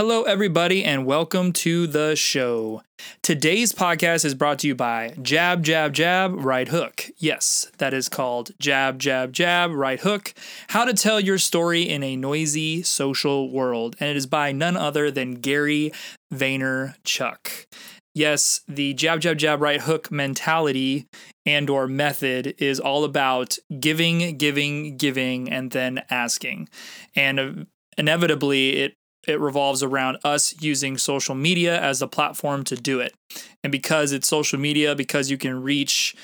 Hello, 0.00 0.22
everybody, 0.22 0.82
and 0.82 1.04
welcome 1.04 1.52
to 1.52 1.86
the 1.86 2.16
show. 2.16 2.80
Today's 3.22 3.74
podcast 3.74 4.24
is 4.24 4.34
brought 4.34 4.60
to 4.60 4.66
you 4.66 4.74
by 4.74 5.14
Jab, 5.20 5.62
Jab, 5.62 5.92
Jab, 5.92 6.32
Right 6.42 6.68
Hook. 6.68 7.10
Yes, 7.18 7.70
that 7.76 7.92
is 7.92 8.08
called 8.08 8.52
Jab, 8.58 8.98
Jab, 8.98 9.30
Jab, 9.30 9.70
Right 9.72 10.00
Hook 10.00 10.32
How 10.68 10.86
to 10.86 10.94
Tell 10.94 11.20
Your 11.20 11.36
Story 11.36 11.82
in 11.82 12.02
a 12.02 12.16
Noisy 12.16 12.82
Social 12.82 13.50
World. 13.50 13.94
And 14.00 14.08
it 14.08 14.16
is 14.16 14.24
by 14.26 14.52
none 14.52 14.74
other 14.74 15.10
than 15.10 15.34
Gary 15.34 15.92
Vaynerchuk. 16.32 17.66
Yes, 18.14 18.62
the 18.66 18.94
jab, 18.94 19.20
jab, 19.20 19.36
jab, 19.36 19.60
right 19.60 19.82
hook 19.82 20.10
mentality 20.10 21.08
and 21.44 21.68
or 21.68 21.86
method 21.86 22.54
is 22.56 22.80
all 22.80 23.04
about 23.04 23.58
giving, 23.78 24.38
giving, 24.38 24.96
giving, 24.96 25.50
and 25.50 25.72
then 25.72 26.04
asking. 26.08 26.70
And 27.14 27.38
uh, 27.38 27.52
inevitably, 27.98 28.78
it 28.78 28.94
it 29.26 29.38
revolves 29.40 29.82
around 29.82 30.18
us 30.24 30.54
using 30.60 30.96
social 30.98 31.34
media 31.34 31.80
as 31.80 32.00
a 32.00 32.06
platform 32.06 32.64
to 32.64 32.76
do 32.76 33.00
it. 33.00 33.14
And 33.62 33.70
because 33.70 34.12
it's 34.12 34.28
social 34.28 34.58
media, 34.58 34.94
because 34.94 35.30
you 35.30 35.38
can 35.38 35.62
reach 35.62 36.16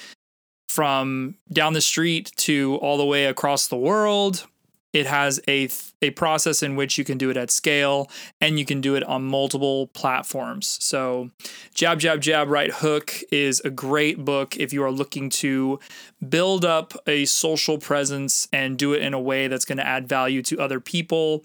from 0.69 1.37
down 1.53 1.73
the 1.73 1.81
street 1.81 2.33
to 2.37 2.77
all 2.77 2.97
the 2.97 3.05
way 3.05 3.27
across 3.27 3.69
the 3.69 3.77
world, 3.77 4.47
it 4.93 5.07
has 5.07 5.41
a 5.47 5.69
a 6.03 6.11
process 6.11 6.63
in 6.63 6.77
which 6.77 6.97
you 6.99 7.05
can 7.05 7.19
do 7.19 7.31
it 7.31 7.37
at 7.37 7.51
scale 7.51 8.11
and 8.41 8.59
you 8.59 8.65
can 8.65 8.81
do 8.81 8.95
it 8.95 9.03
on 9.05 9.25
multiple 9.25 9.89
platforms. 9.89 10.79
So, 10.81 11.31
Jab 11.75 11.99
Jab 11.99 12.21
Jab 12.21 12.49
Right 12.49 12.73
Hook 12.73 13.23
is 13.31 13.61
a 13.61 13.71
great 13.71 14.25
book 14.25 14.57
if 14.57 14.73
you 14.73 14.83
are 14.83 14.91
looking 14.91 15.29
to 15.31 15.81
build 16.27 16.65
up 16.65 16.95
a 17.07 17.25
social 17.27 17.79
presence 17.79 18.49
and 18.53 18.79
do 18.79 18.93
it 18.95 19.03
in 19.03 19.13
a 19.15 19.21
way 19.21 19.49
that's 19.49 19.65
going 19.65 19.79
to 19.79 19.87
add 19.87 20.09
value 20.09 20.43
to 20.43 20.59
other 20.59 20.81
people 20.81 21.45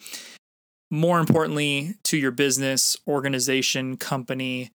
more 0.92 1.20
importantly 1.20 1.96
to 2.04 2.18
your 2.18 2.32
business, 2.32 2.98
organization, 3.08 3.98
company, 3.98 4.70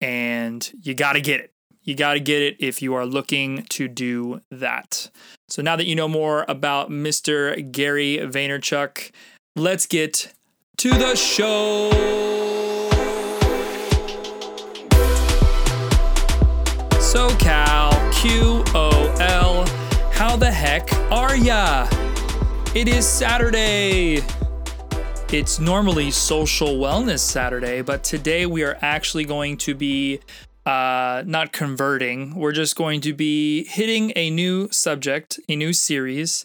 and 0.00 0.70
you 0.82 0.94
got 0.94 1.14
to 1.14 1.20
get 1.20 1.40
it. 1.40 1.52
You 1.82 1.96
got 1.96 2.14
to 2.14 2.20
get 2.20 2.42
it 2.42 2.56
if 2.60 2.80
you 2.80 2.94
are 2.94 3.04
looking 3.04 3.64
to 3.70 3.88
do 3.88 4.40
that. 4.52 5.10
So 5.48 5.62
now 5.62 5.74
that 5.74 5.86
you 5.86 5.96
know 5.96 6.06
more 6.06 6.44
about 6.46 6.90
Mr. 6.90 7.72
Gary 7.72 8.18
Vaynerchuk, 8.18 9.10
let's 9.56 9.86
get 9.86 10.32
to 10.76 10.90
the 10.90 11.16
show. 11.16 11.90
SoCal 17.00 17.90
QOL, 18.12 19.68
how 20.12 20.36
the 20.36 20.50
heck 20.50 20.92
are 21.10 21.36
ya? 21.36 21.88
It 22.74 22.88
is 22.88 23.06
Saturday. 23.06 24.21
It's 25.32 25.58
normally 25.58 26.10
Social 26.10 26.76
Wellness 26.76 27.20
Saturday, 27.20 27.80
but 27.80 28.04
today 28.04 28.44
we 28.44 28.64
are 28.64 28.76
actually 28.82 29.24
going 29.24 29.56
to 29.58 29.74
be 29.74 30.20
uh, 30.66 31.22
not 31.24 31.54
converting. 31.54 32.34
We're 32.34 32.52
just 32.52 32.76
going 32.76 33.00
to 33.00 33.14
be 33.14 33.64
hitting 33.64 34.12
a 34.14 34.28
new 34.28 34.68
subject, 34.70 35.40
a 35.48 35.56
new 35.56 35.72
series. 35.72 36.44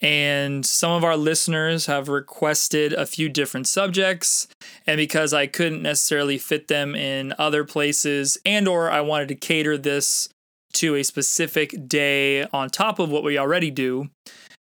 And 0.00 0.66
some 0.66 0.90
of 0.90 1.04
our 1.04 1.16
listeners 1.16 1.86
have 1.86 2.08
requested 2.08 2.92
a 2.92 3.06
few 3.06 3.28
different 3.28 3.68
subjects. 3.68 4.48
And 4.84 4.98
because 4.98 5.32
I 5.32 5.46
couldn't 5.46 5.82
necessarily 5.82 6.36
fit 6.36 6.66
them 6.66 6.96
in 6.96 7.34
other 7.38 7.62
places, 7.62 8.36
and 8.44 8.66
or 8.66 8.90
I 8.90 9.00
wanted 9.00 9.28
to 9.28 9.36
cater 9.36 9.78
this 9.78 10.28
to 10.72 10.96
a 10.96 11.04
specific 11.04 11.86
day 11.86 12.48
on 12.52 12.68
top 12.68 12.98
of 12.98 13.10
what 13.10 13.22
we 13.22 13.38
already 13.38 13.70
do, 13.70 14.10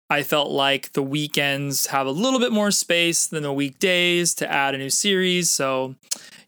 I 0.09 0.21
felt 0.21 0.51
like 0.51 0.93
the 0.93 1.01
weekends 1.01 1.87
have 1.87 2.05
a 2.05 2.11
little 2.11 2.39
bit 2.39 2.51
more 2.51 2.71
space 2.71 3.25
than 3.25 3.43
the 3.43 3.53
weekdays 3.53 4.35
to 4.35 4.51
add 4.51 4.75
a 4.75 4.77
new 4.77 4.89
series. 4.89 5.49
So 5.49 5.95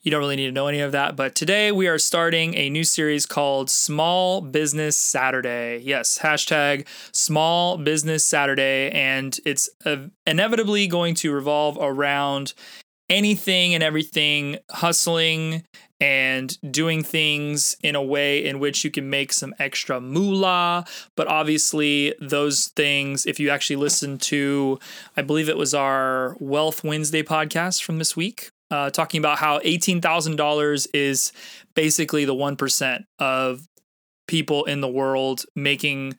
you 0.04 0.12
don't 0.12 0.20
really 0.20 0.36
need 0.36 0.46
to 0.46 0.52
know 0.52 0.68
any 0.68 0.82
of 0.82 0.92
that. 0.92 1.16
But 1.16 1.34
today 1.34 1.72
we 1.72 1.88
are 1.88 1.98
starting 1.98 2.54
a 2.54 2.70
new 2.70 2.84
series 2.84 3.26
called 3.26 3.72
Small 3.72 4.42
Business 4.42 4.96
Saturday. 4.96 5.80
Yes, 5.80 6.20
hashtag 6.20 6.86
Small 7.12 7.78
Business 7.80 8.24
Saturday. 8.24 8.92
And 8.92 9.40
it's 9.46 9.68
inevitably 10.28 10.86
going 10.86 11.16
to 11.16 11.34
revolve 11.34 11.78
around 11.82 12.54
anything 13.10 13.74
and 13.74 13.84
everything 13.84 14.58
hustling 14.70 15.64
and 16.00 16.58
doing 16.72 17.04
things 17.04 17.78
in 17.82 17.96
a 17.96 18.02
way 18.04 18.44
in 18.44 18.60
which 18.60 18.84
you 18.84 18.92
can 18.92 19.10
make 19.10 19.32
some 19.32 19.56
extra 19.60 20.02
moolah. 20.02 20.86
But 21.16 21.28
obviously, 21.28 22.14
those 22.20 22.68
things, 22.76 23.26
if 23.26 23.40
you 23.40 23.50
actually 23.50 23.78
listen 23.78 24.18
to, 24.20 24.80
I 25.16 25.22
believe 25.22 25.50
it 25.50 25.58
was 25.58 25.74
our 25.74 26.36
Wealth 26.40 26.84
Wednesday 26.84 27.24
podcast 27.24 27.84
from 27.84 27.98
this 27.98 28.16
week, 28.16 28.50
uh, 28.72 28.90
talking 28.90 29.20
about 29.20 29.38
how 29.38 29.60
$18,000 29.60 30.88
is 30.94 31.32
basically 31.76 32.26
the 32.26 32.36
1% 32.36 33.04
of 33.20 33.68
people 34.28 34.66
in 34.66 34.82
the 34.82 34.90
world 34.90 35.46
making 35.56 36.16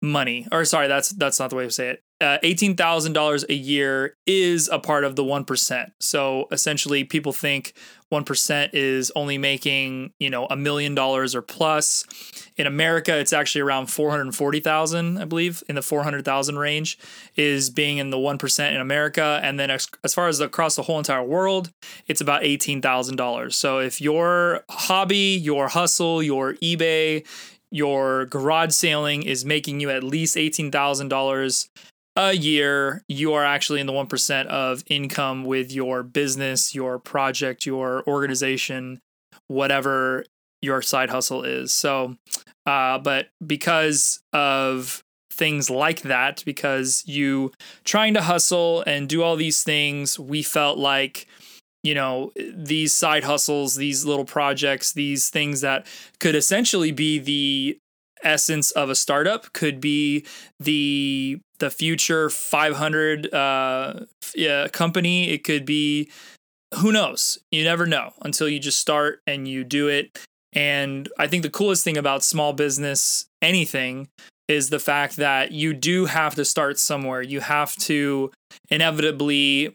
money 0.00 0.46
or 0.52 0.64
sorry 0.64 0.86
that's 0.86 1.10
that's 1.10 1.40
not 1.40 1.50
the 1.50 1.56
way 1.56 1.64
to 1.64 1.70
say 1.70 1.88
it 1.88 2.02
uh, 2.20 2.38
$18,000 2.42 3.48
a 3.48 3.54
year 3.54 4.16
is 4.26 4.68
a 4.72 4.78
part 4.78 5.04
of 5.04 5.14
the 5.14 5.22
1%. 5.22 5.92
So 6.00 6.48
essentially 6.50 7.04
people 7.04 7.32
think 7.32 7.74
1% 8.12 8.70
is 8.72 9.12
only 9.14 9.38
making, 9.38 10.12
you 10.18 10.28
know, 10.28 10.46
a 10.46 10.56
million 10.56 10.94
dollars 10.96 11.36
or 11.36 11.42
plus. 11.42 12.04
In 12.56 12.66
America, 12.66 13.16
it's 13.16 13.32
actually 13.32 13.60
around 13.60 13.86
440,000, 13.86 15.18
I 15.18 15.24
believe, 15.26 15.62
in 15.68 15.76
the 15.76 15.82
400,000 15.82 16.58
range 16.58 16.98
is 17.36 17.70
being 17.70 17.98
in 17.98 18.10
the 18.10 18.16
1% 18.16 18.72
in 18.72 18.80
America. 18.80 19.40
And 19.42 19.60
then 19.60 19.70
as, 19.70 19.86
as 20.02 20.12
far 20.12 20.26
as 20.26 20.40
across 20.40 20.74
the 20.74 20.82
whole 20.82 20.98
entire 20.98 21.22
world, 21.22 21.70
it's 22.08 22.20
about 22.20 22.42
$18,000. 22.42 23.52
So 23.52 23.78
if 23.78 24.00
your 24.00 24.64
hobby, 24.70 25.38
your 25.40 25.68
hustle, 25.68 26.20
your 26.20 26.54
eBay, 26.54 27.24
your 27.70 28.24
garage 28.26 28.72
sailing 28.72 29.22
is 29.22 29.44
making 29.44 29.78
you 29.78 29.90
at 29.90 30.02
least 30.02 30.36
$18,000 30.36 31.68
a 32.18 32.32
year, 32.32 33.04
you 33.08 33.32
are 33.32 33.44
actually 33.44 33.80
in 33.80 33.86
the 33.86 33.92
1% 33.92 34.46
of 34.46 34.82
income 34.88 35.44
with 35.44 35.72
your 35.72 36.02
business, 36.02 36.74
your 36.74 36.98
project, 36.98 37.64
your 37.64 38.02
organization, 38.08 39.00
whatever 39.46 40.24
your 40.60 40.82
side 40.82 41.10
hustle 41.10 41.44
is. 41.44 41.72
So, 41.72 42.16
uh, 42.66 42.98
but 42.98 43.28
because 43.46 44.20
of 44.32 45.04
things 45.32 45.70
like 45.70 46.02
that, 46.02 46.42
because 46.44 47.04
you 47.06 47.52
trying 47.84 48.14
to 48.14 48.22
hustle 48.22 48.82
and 48.84 49.08
do 49.08 49.22
all 49.22 49.36
these 49.36 49.62
things, 49.62 50.18
we 50.18 50.42
felt 50.42 50.76
like 50.76 51.28
you 51.84 51.94
know 51.94 52.32
these 52.36 52.92
side 52.92 53.22
hustles 53.22 53.76
these 53.76 54.04
little 54.04 54.24
projects 54.24 54.92
these 54.94 55.30
things 55.30 55.60
that 55.60 55.86
could 56.18 56.34
essentially 56.34 56.90
be 56.90 57.20
the 57.20 57.78
essence 58.24 58.72
of 58.72 58.90
a 58.90 58.96
startup 58.96 59.52
could 59.52 59.80
be 59.80 60.26
the 60.58 61.40
the 61.58 61.70
Fortune 61.70 62.30
500 62.30 63.34
uh, 63.34 64.00
yeah, 64.34 64.68
company. 64.68 65.30
It 65.30 65.44
could 65.44 65.64
be 65.64 66.10
who 66.76 66.92
knows. 66.92 67.38
You 67.50 67.64
never 67.64 67.86
know 67.86 68.12
until 68.22 68.48
you 68.48 68.58
just 68.58 68.78
start 68.78 69.20
and 69.26 69.48
you 69.48 69.64
do 69.64 69.88
it. 69.88 70.18
And 70.52 71.08
I 71.18 71.26
think 71.26 71.42
the 71.42 71.50
coolest 71.50 71.84
thing 71.84 71.96
about 71.96 72.22
small 72.22 72.52
business 72.52 73.26
anything 73.42 74.08
is 74.48 74.70
the 74.70 74.78
fact 74.78 75.16
that 75.16 75.52
you 75.52 75.74
do 75.74 76.06
have 76.06 76.34
to 76.34 76.44
start 76.44 76.78
somewhere. 76.78 77.22
You 77.22 77.40
have 77.40 77.76
to 77.76 78.30
inevitably 78.70 79.74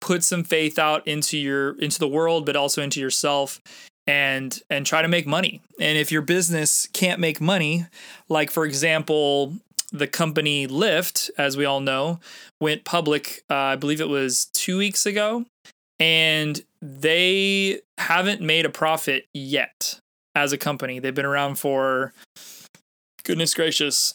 put 0.00 0.24
some 0.24 0.42
faith 0.44 0.78
out 0.78 1.06
into 1.06 1.38
your 1.38 1.78
into 1.78 1.98
the 1.98 2.08
world 2.08 2.46
but 2.46 2.56
also 2.56 2.82
into 2.82 3.00
yourself 3.00 3.60
and 4.06 4.60
and 4.68 4.84
try 4.84 5.02
to 5.02 5.08
make 5.08 5.26
money. 5.26 5.62
And 5.78 5.96
if 5.96 6.10
your 6.10 6.22
business 6.22 6.88
can't 6.92 7.20
make 7.20 7.40
money, 7.40 7.86
like 8.28 8.50
for 8.50 8.64
example, 8.64 9.54
the 9.92 10.06
company 10.06 10.66
Lyft, 10.66 11.30
as 11.36 11.56
we 11.56 11.64
all 11.64 11.80
know, 11.80 12.20
went 12.60 12.84
public. 12.84 13.42
Uh, 13.50 13.54
I 13.54 13.76
believe 13.76 14.00
it 14.00 14.08
was 14.08 14.46
two 14.46 14.78
weeks 14.78 15.06
ago, 15.06 15.44
and 15.98 16.60
they 16.80 17.80
haven't 17.98 18.40
made 18.40 18.64
a 18.64 18.70
profit 18.70 19.26
yet 19.34 20.00
as 20.34 20.52
a 20.52 20.58
company. 20.58 20.98
They've 20.98 21.14
been 21.14 21.26
around 21.26 21.56
for 21.56 22.12
goodness 23.24 23.54
gracious, 23.54 24.14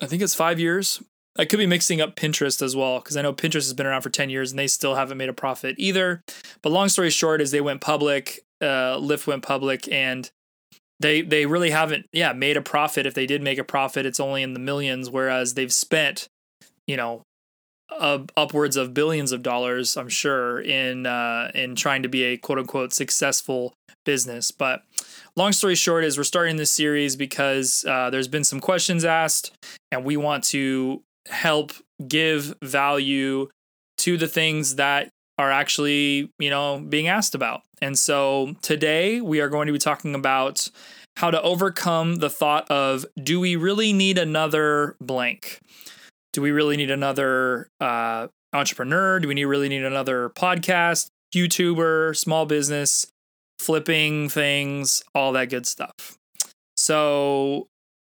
I 0.00 0.06
think 0.06 0.22
it's 0.22 0.34
five 0.34 0.60
years. 0.60 1.02
I 1.38 1.44
could 1.44 1.58
be 1.58 1.66
mixing 1.66 2.00
up 2.00 2.16
Pinterest 2.16 2.62
as 2.62 2.74
well 2.74 2.98
because 2.98 3.16
I 3.16 3.22
know 3.22 3.32
Pinterest 3.32 3.54
has 3.54 3.74
been 3.74 3.86
around 3.86 4.02
for 4.02 4.10
10 4.10 4.28
years 4.28 4.50
and 4.50 4.58
they 4.58 4.66
still 4.66 4.96
haven't 4.96 5.18
made 5.18 5.28
a 5.28 5.34
profit 5.34 5.76
either. 5.78 6.22
But 6.62 6.70
long 6.72 6.88
story 6.88 7.10
short 7.10 7.40
is 7.40 7.52
they 7.52 7.60
went 7.60 7.80
public, 7.80 8.40
uh, 8.60 8.98
Lyft 8.98 9.26
went 9.26 9.42
public 9.42 9.90
and 9.90 10.28
they 11.00 11.22
they 11.22 11.46
really 11.46 11.70
haven't 11.70 12.06
yeah 12.12 12.32
made 12.32 12.56
a 12.56 12.62
profit. 12.62 13.06
If 13.06 13.14
they 13.14 13.26
did 13.26 13.42
make 13.42 13.58
a 13.58 13.64
profit 13.64 14.06
it's 14.06 14.20
only 14.20 14.42
in 14.42 14.54
the 14.54 14.60
millions 14.60 15.10
whereas 15.10 15.54
they've 15.54 15.72
spent 15.72 16.28
you 16.86 16.96
know 16.96 17.22
uh, 17.90 18.20
upwards 18.36 18.76
of 18.76 18.92
billions 18.92 19.32
of 19.32 19.42
dollars 19.42 19.96
i'm 19.96 20.10
sure 20.10 20.60
in 20.60 21.06
uh, 21.06 21.50
in 21.54 21.74
trying 21.74 22.02
to 22.02 22.08
be 22.08 22.22
a 22.24 22.36
quote 22.36 22.58
unquote 22.58 22.92
successful 22.92 23.72
business. 24.08 24.50
But 24.50 24.84
long 25.36 25.52
story 25.52 25.74
short 25.74 26.02
is 26.02 26.16
we're 26.16 26.24
starting 26.24 26.56
this 26.56 26.70
series 26.70 27.14
because 27.14 27.84
uh, 27.86 28.08
there's 28.08 28.26
been 28.26 28.42
some 28.42 28.58
questions 28.58 29.04
asked 29.04 29.52
and 29.92 30.02
we 30.02 30.16
want 30.16 30.44
to 30.44 31.02
help 31.28 31.72
give 32.08 32.54
value 32.64 33.50
to 33.98 34.16
the 34.16 34.26
things 34.26 34.76
that 34.76 35.10
are 35.38 35.50
actually, 35.52 36.30
you 36.38 36.50
know, 36.50 36.84
being 36.88 37.08
asked 37.08 37.34
about. 37.34 37.62
And 37.80 37.98
so 37.98 38.54
today 38.60 39.20
we 39.20 39.40
are 39.40 39.48
going 39.48 39.68
to 39.68 39.72
be 39.72 39.78
talking 39.78 40.14
about 40.14 40.68
how 41.16 41.30
to 41.30 41.40
overcome 41.42 42.16
the 42.16 42.30
thought 42.30 42.68
of 42.70 43.06
do 43.22 43.40
we 43.40 43.56
really 43.56 43.92
need 43.92 44.18
another 44.18 44.96
blank? 45.00 45.60
Do 46.32 46.42
we 46.42 46.50
really 46.50 46.76
need 46.76 46.90
another 46.90 47.68
uh, 47.80 48.28
entrepreneur? 48.52 49.18
Do 49.20 49.28
we 49.28 49.34
need, 49.34 49.44
really 49.44 49.68
need 49.68 49.84
another 49.84 50.30
podcast, 50.30 51.08
YouTuber, 51.34 52.16
small 52.16 52.46
business, 52.46 53.06
flipping 53.58 54.28
things, 54.28 55.02
all 55.14 55.32
that 55.32 55.50
good 55.50 55.66
stuff? 55.66 56.16
So 56.76 57.66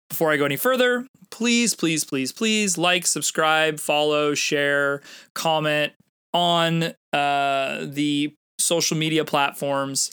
before 0.08 0.30
I 0.32 0.36
go 0.36 0.44
any 0.44 0.56
further, 0.56 1.06
please, 1.30 1.74
please, 1.74 2.04
please, 2.04 2.32
please 2.32 2.76
like, 2.76 3.06
subscribe, 3.06 3.78
follow, 3.78 4.34
share, 4.34 5.00
comment 5.34 5.92
on 6.34 6.94
uh, 7.12 7.86
the 7.86 8.34
social 8.58 8.96
media 8.96 9.24
platforms 9.24 10.10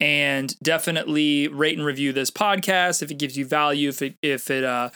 and 0.00 0.58
definitely 0.62 1.48
rate 1.48 1.76
and 1.76 1.86
review 1.86 2.12
this 2.12 2.30
podcast. 2.30 3.02
If 3.02 3.10
it 3.10 3.18
gives 3.18 3.36
you 3.36 3.44
value 3.44 3.88
if 3.88 4.02
it 4.02 4.14
if 4.22 4.50
it 4.50 4.64
uh 4.64 4.90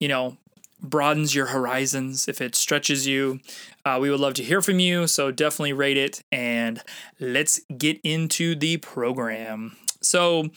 you 0.00 0.08
know 0.08 0.36
broadens 0.80 1.34
your 1.34 1.46
horizons 1.46 2.28
if 2.28 2.40
it 2.40 2.54
stretches 2.54 3.06
you 3.06 3.40
uh, 3.84 3.98
we 4.00 4.10
would 4.10 4.20
love 4.20 4.34
to 4.34 4.44
hear 4.44 4.60
from 4.62 4.78
you. 4.78 5.06
So 5.06 5.30
definitely 5.30 5.72
rate 5.72 5.96
it 5.96 6.20
and 6.30 6.82
let's 7.18 7.60
get 7.76 8.00
into 8.04 8.54
the 8.54 8.76
program. 8.78 9.76
So 10.02 10.50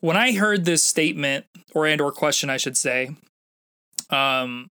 when 0.00 0.16
i 0.16 0.32
heard 0.32 0.64
this 0.64 0.84
statement 0.84 1.46
or 1.74 1.86
and 1.86 2.00
or 2.00 2.10
question 2.10 2.50
i 2.50 2.56
should 2.56 2.76
say 2.76 3.08
um 4.10 4.68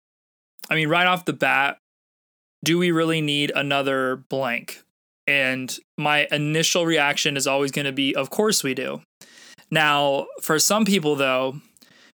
i 0.70 0.75
mean 0.75 0.88
right 0.88 1.06
off 1.06 1.26
the 1.26 1.32
bat 1.35 1.79
do 2.65 2.79
we 2.79 2.91
really 2.91 3.20
need 3.20 3.53
another 3.55 4.17
blank? 4.29 4.82
And 5.29 5.79
my 5.99 6.27
initial 6.33 6.87
reaction 6.87 7.37
is 7.37 7.47
always 7.47 7.71
going 7.71 7.85
to 7.85 7.93
be, 7.93 8.15
of 8.15 8.31
course 8.31 8.65
we 8.65 8.73
do. 8.73 9.03
Now, 9.71 10.27
for 10.41 10.59
some 10.59 10.87
people, 10.87 11.17
though, 11.17 11.61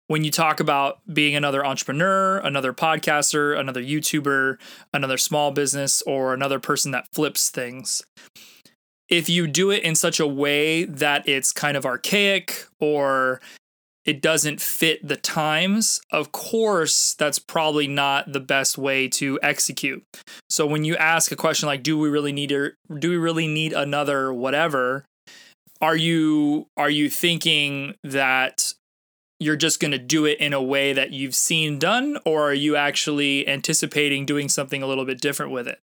when 0.09 0.25
you 0.25 0.31
talk 0.31 0.61
about 0.61 0.99
being 1.13 1.37
another 1.37 1.65
entrepreneur, 1.65 2.39
another 2.39 2.73
podcaster, 2.73 3.59
another 3.59 3.83
YouTuber, 3.83 4.57
another 4.95 5.19
small 5.19 5.51
business, 5.51 6.03
or 6.07 6.33
another 6.33 6.59
person 6.59 6.91
that 6.93 7.07
flips 7.13 7.51
things, 7.51 8.03
if 9.11 9.29
you 9.29 9.47
do 9.47 9.71
it 9.71 9.83
in 9.83 9.95
such 9.95 10.19
a 10.19 10.27
way 10.27 10.85
that 10.85 11.29
it's 11.29 11.53
kind 11.53 11.77
of 11.77 11.85
archaic 11.85 12.67
or 12.81 13.43
it 14.05 14.21
doesn't 14.21 14.61
fit 14.61 15.07
the 15.07 15.17
times, 15.17 16.01
of 16.11 16.33
course, 16.33 17.15
that's 17.15 17.39
probably 17.39 17.87
not 17.87 18.33
the 18.33 18.41
best 18.41 18.77
way 18.77 19.09
to 19.09 19.39
execute. 19.43 20.03
So 20.51 20.67
when 20.67 20.85
you 20.85 20.97
ask 20.97 21.31
a 21.31 21.37
question 21.37 21.67
like, 21.67 21.83
"Do 21.83 21.99
we 21.99 22.09
really 22.09 22.33
need 22.33 22.53
or 22.53 22.77
do 22.99 23.11
we 23.11 23.17
really 23.17 23.47
need 23.47 23.73
another 23.73 24.33
whatever?" 24.33 25.05
Are 25.81 25.97
you 25.97 26.67
are 26.77 26.91
you 26.91 27.11
thinking 27.11 27.95
that 28.05 28.75
you're 29.41 29.57
just 29.57 29.81
going 29.81 29.91
to 29.91 29.99
do 29.99 30.25
it 30.25 30.39
in 30.39 30.53
a 30.53 30.63
way 30.63 30.93
that 30.93 31.13
you've 31.13 31.35
seen 31.35 31.79
done, 31.79 32.19
or 32.25 32.51
are 32.51 32.55
you 32.55 32.77
actually 32.77 33.47
anticipating 33.49 34.25
doing 34.25 34.49
something 34.49 34.83
a 34.83 34.87
little 34.87 35.05
bit 35.05 35.21
different 35.21 35.51
with 35.51 35.67
it? 35.67 35.79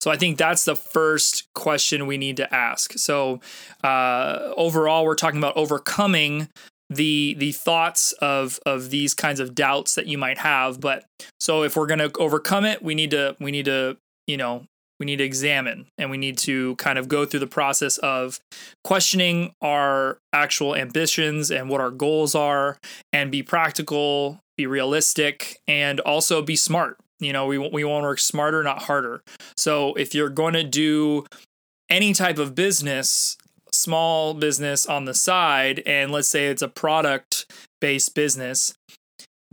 So 0.00 0.10
I 0.10 0.16
think 0.16 0.38
that's 0.38 0.64
the 0.64 0.74
first 0.74 1.44
question 1.54 2.06
we 2.06 2.18
need 2.18 2.36
to 2.38 2.52
ask. 2.52 2.94
So 2.94 3.40
uh, 3.82 4.52
overall, 4.56 5.04
we're 5.04 5.14
talking 5.14 5.38
about 5.38 5.56
overcoming 5.56 6.48
the 6.96 7.34
the 7.38 7.52
thoughts 7.52 8.12
of 8.20 8.58
of 8.66 8.90
these 8.90 9.14
kinds 9.14 9.40
of 9.40 9.54
doubts 9.54 9.94
that 9.94 10.06
you 10.06 10.18
might 10.18 10.38
have 10.38 10.80
but 10.80 11.04
so 11.40 11.62
if 11.62 11.76
we're 11.76 11.86
going 11.86 11.98
to 11.98 12.10
overcome 12.18 12.64
it 12.64 12.82
we 12.82 12.94
need 12.94 13.10
to 13.10 13.36
we 13.40 13.50
need 13.50 13.64
to 13.64 13.96
you 14.26 14.36
know 14.36 14.64
we 15.00 15.06
need 15.06 15.16
to 15.16 15.24
examine 15.24 15.86
and 15.98 16.10
we 16.10 16.16
need 16.16 16.38
to 16.38 16.76
kind 16.76 16.98
of 16.98 17.08
go 17.08 17.26
through 17.26 17.40
the 17.40 17.46
process 17.46 17.98
of 17.98 18.38
questioning 18.84 19.52
our 19.60 20.18
actual 20.32 20.74
ambitions 20.74 21.50
and 21.50 21.68
what 21.68 21.80
our 21.80 21.90
goals 21.90 22.34
are 22.34 22.78
and 23.12 23.30
be 23.30 23.42
practical 23.42 24.40
be 24.56 24.66
realistic 24.66 25.58
and 25.66 26.00
also 26.00 26.42
be 26.42 26.56
smart. 26.56 26.96
You 27.20 27.32
know 27.32 27.46
we, 27.46 27.58
we 27.58 27.84
want 27.84 28.02
to 28.02 28.08
work 28.08 28.18
smarter 28.18 28.62
not 28.62 28.82
harder. 28.82 29.22
So 29.56 29.94
if 29.94 30.14
you're 30.14 30.28
going 30.28 30.54
to 30.54 30.64
do 30.64 31.24
any 31.88 32.12
type 32.12 32.38
of 32.38 32.54
business 32.54 33.36
small 33.74 34.34
business 34.34 34.86
on 34.86 35.04
the 35.04 35.14
side 35.14 35.82
and 35.86 36.10
let's 36.12 36.28
say 36.28 36.46
it's 36.46 36.62
a 36.62 36.68
product 36.68 37.46
based 37.80 38.14
business 38.14 38.74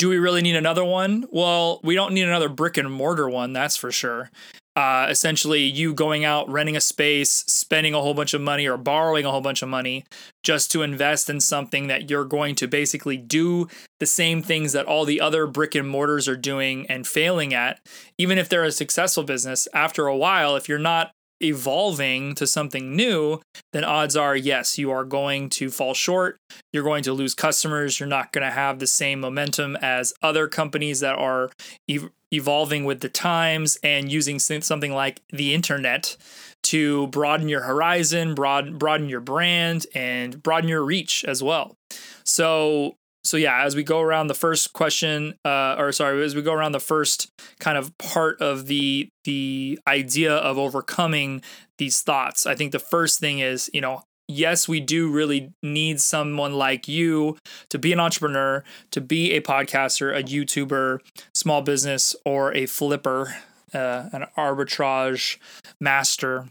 do 0.02 0.10
we 0.10 0.18
really 0.18 0.42
need 0.42 0.56
another 0.56 0.84
one? 0.84 1.26
Well 1.30 1.80
we 1.84 1.94
don't 1.94 2.16
need 2.16 2.24
another 2.24 2.50
brick 2.50 2.76
and 2.78 2.92
mortar 2.92 3.30
one 3.30 3.54
that's 3.54 3.78
for 3.78 3.92
sure. 3.92 4.32
Uh, 4.76 5.08
essentially 5.10 5.62
you 5.62 5.94
going 5.94 6.24
out 6.24 6.50
renting 6.50 6.78
a 6.78 6.82
space 6.82 7.44
spending 7.46 7.94
a 7.94 8.02
whole 8.02 8.14
bunch 8.14 8.34
of 8.34 8.40
money 8.40 8.66
or 8.66 8.78
borrowing 8.78 9.26
a 9.26 9.32
whole 9.32 9.42
bunch 9.42 9.62
of 9.62 9.68
money 9.68 10.06
just 10.44 10.72
to 10.72 10.82
invest 10.82 11.30
in 11.30 11.42
something 11.42 11.88
that 11.88 12.10
you're 12.10 12.24
going 12.24 12.56
to 12.56 12.68
basically 12.68 13.18
do 13.18 13.68
the 14.00 14.06
same 14.06 14.42
things 14.42 14.72
that 14.72 14.86
all 14.86 15.04
the 15.04 15.20
other 15.22 15.46
brick 15.46 15.76
and 15.76 15.88
mortars 15.88 16.28
are 16.28 16.38
doing 16.38 16.88
and 16.88 17.06
failing 17.06 17.54
at 17.54 17.80
even 18.18 18.38
if 18.40 18.50
they're 18.50 18.64
a 18.64 18.72
successful 18.72 19.24
business. 19.24 19.68
After 19.72 20.08
a 20.08 20.18
while 20.18 20.56
if 20.56 20.68
you're 20.68 20.80
not 20.80 21.12
evolving 21.44 22.36
to 22.36 22.48
something 22.48 22.96
new, 22.96 23.42
then 23.74 23.84
odds 23.84 24.16
are, 24.16 24.36
yes, 24.36 24.78
you 24.78 24.92
are 24.92 25.04
going 25.04 25.50
to 25.50 25.70
fall 25.70 25.94
short. 25.94 26.38
You're 26.74 26.84
going 26.84 27.04
to 27.04 27.14
lose 27.14 27.34
customers. 27.34 28.00
You're 28.00 28.10
not 28.10 28.32
going 28.32 28.46
to 28.46 28.52
have 28.52 28.80
the 28.80 28.88
same 28.88 29.20
momentum 29.20 29.76
as 29.82 30.14
other 30.22 30.48
companies 30.48 31.00
that 31.02 31.18
are 31.18 31.50
ev- 31.90 32.10
evolving 32.32 32.86
with 32.86 33.02
the 33.02 33.10
times 33.10 33.78
and 33.84 34.12
using 34.12 34.40
something 34.40 34.94
like 34.94 35.22
the 35.32 35.54
internet 35.54 36.16
to 36.64 37.08
broaden 37.08 37.50
your 37.50 37.64
horizon, 37.64 38.36
broad, 38.36 38.78
broaden 38.80 39.10
your 39.10 39.20
brand, 39.20 39.86
and 39.94 40.42
broaden 40.42 40.70
your 40.70 40.84
reach 40.84 41.26
as 41.26 41.44
well. 41.44 41.76
So 42.24 42.96
so 43.24 43.38
yeah, 43.38 43.64
as 43.64 43.76
we 43.76 43.84
go 43.84 44.02
around 44.02 44.28
the 44.28 44.34
first 44.34 44.74
question, 44.74 45.36
uh, 45.46 45.76
or 45.78 45.92
sorry, 45.92 46.24
as 46.24 46.36
we 46.36 46.42
go 46.42 46.54
around 46.54 46.72
the 46.72 46.80
first 46.80 47.30
kind 47.60 47.78
of 47.78 47.96
part 47.98 48.42
of 48.42 48.68
the 48.68 49.10
the 49.24 49.80
idea 49.88 50.34
of 50.34 50.58
overcoming 50.58 51.42
these 51.78 52.02
thoughts, 52.02 52.46
I 52.46 52.56
think 52.56 52.72
the 52.72 52.80
first 52.80 53.20
thing 53.20 53.40
is, 53.40 53.70
you 53.74 53.82
know, 53.82 54.04
yes, 54.28 54.68
we 54.68 54.80
do 54.80 55.12
really 55.12 55.52
need 55.62 56.02
someone 56.02 56.54
like 56.54 56.88
you 56.88 57.38
to 57.70 57.78
be 57.78 57.94
an 57.94 58.00
entrepreneur, 58.00 58.64
to 58.92 59.02
be 59.02 59.34
a 59.34 59.42
podcaster, 59.42 60.18
a 60.18 60.24
YouTuber, 60.24 61.00
small 61.34 61.62
business, 61.62 62.16
or 62.26 62.54
a 62.56 62.66
flipper, 62.66 63.36
uh, 63.74 64.10
an 64.14 64.26
arbitrage 64.38 65.38
master. 65.80 66.48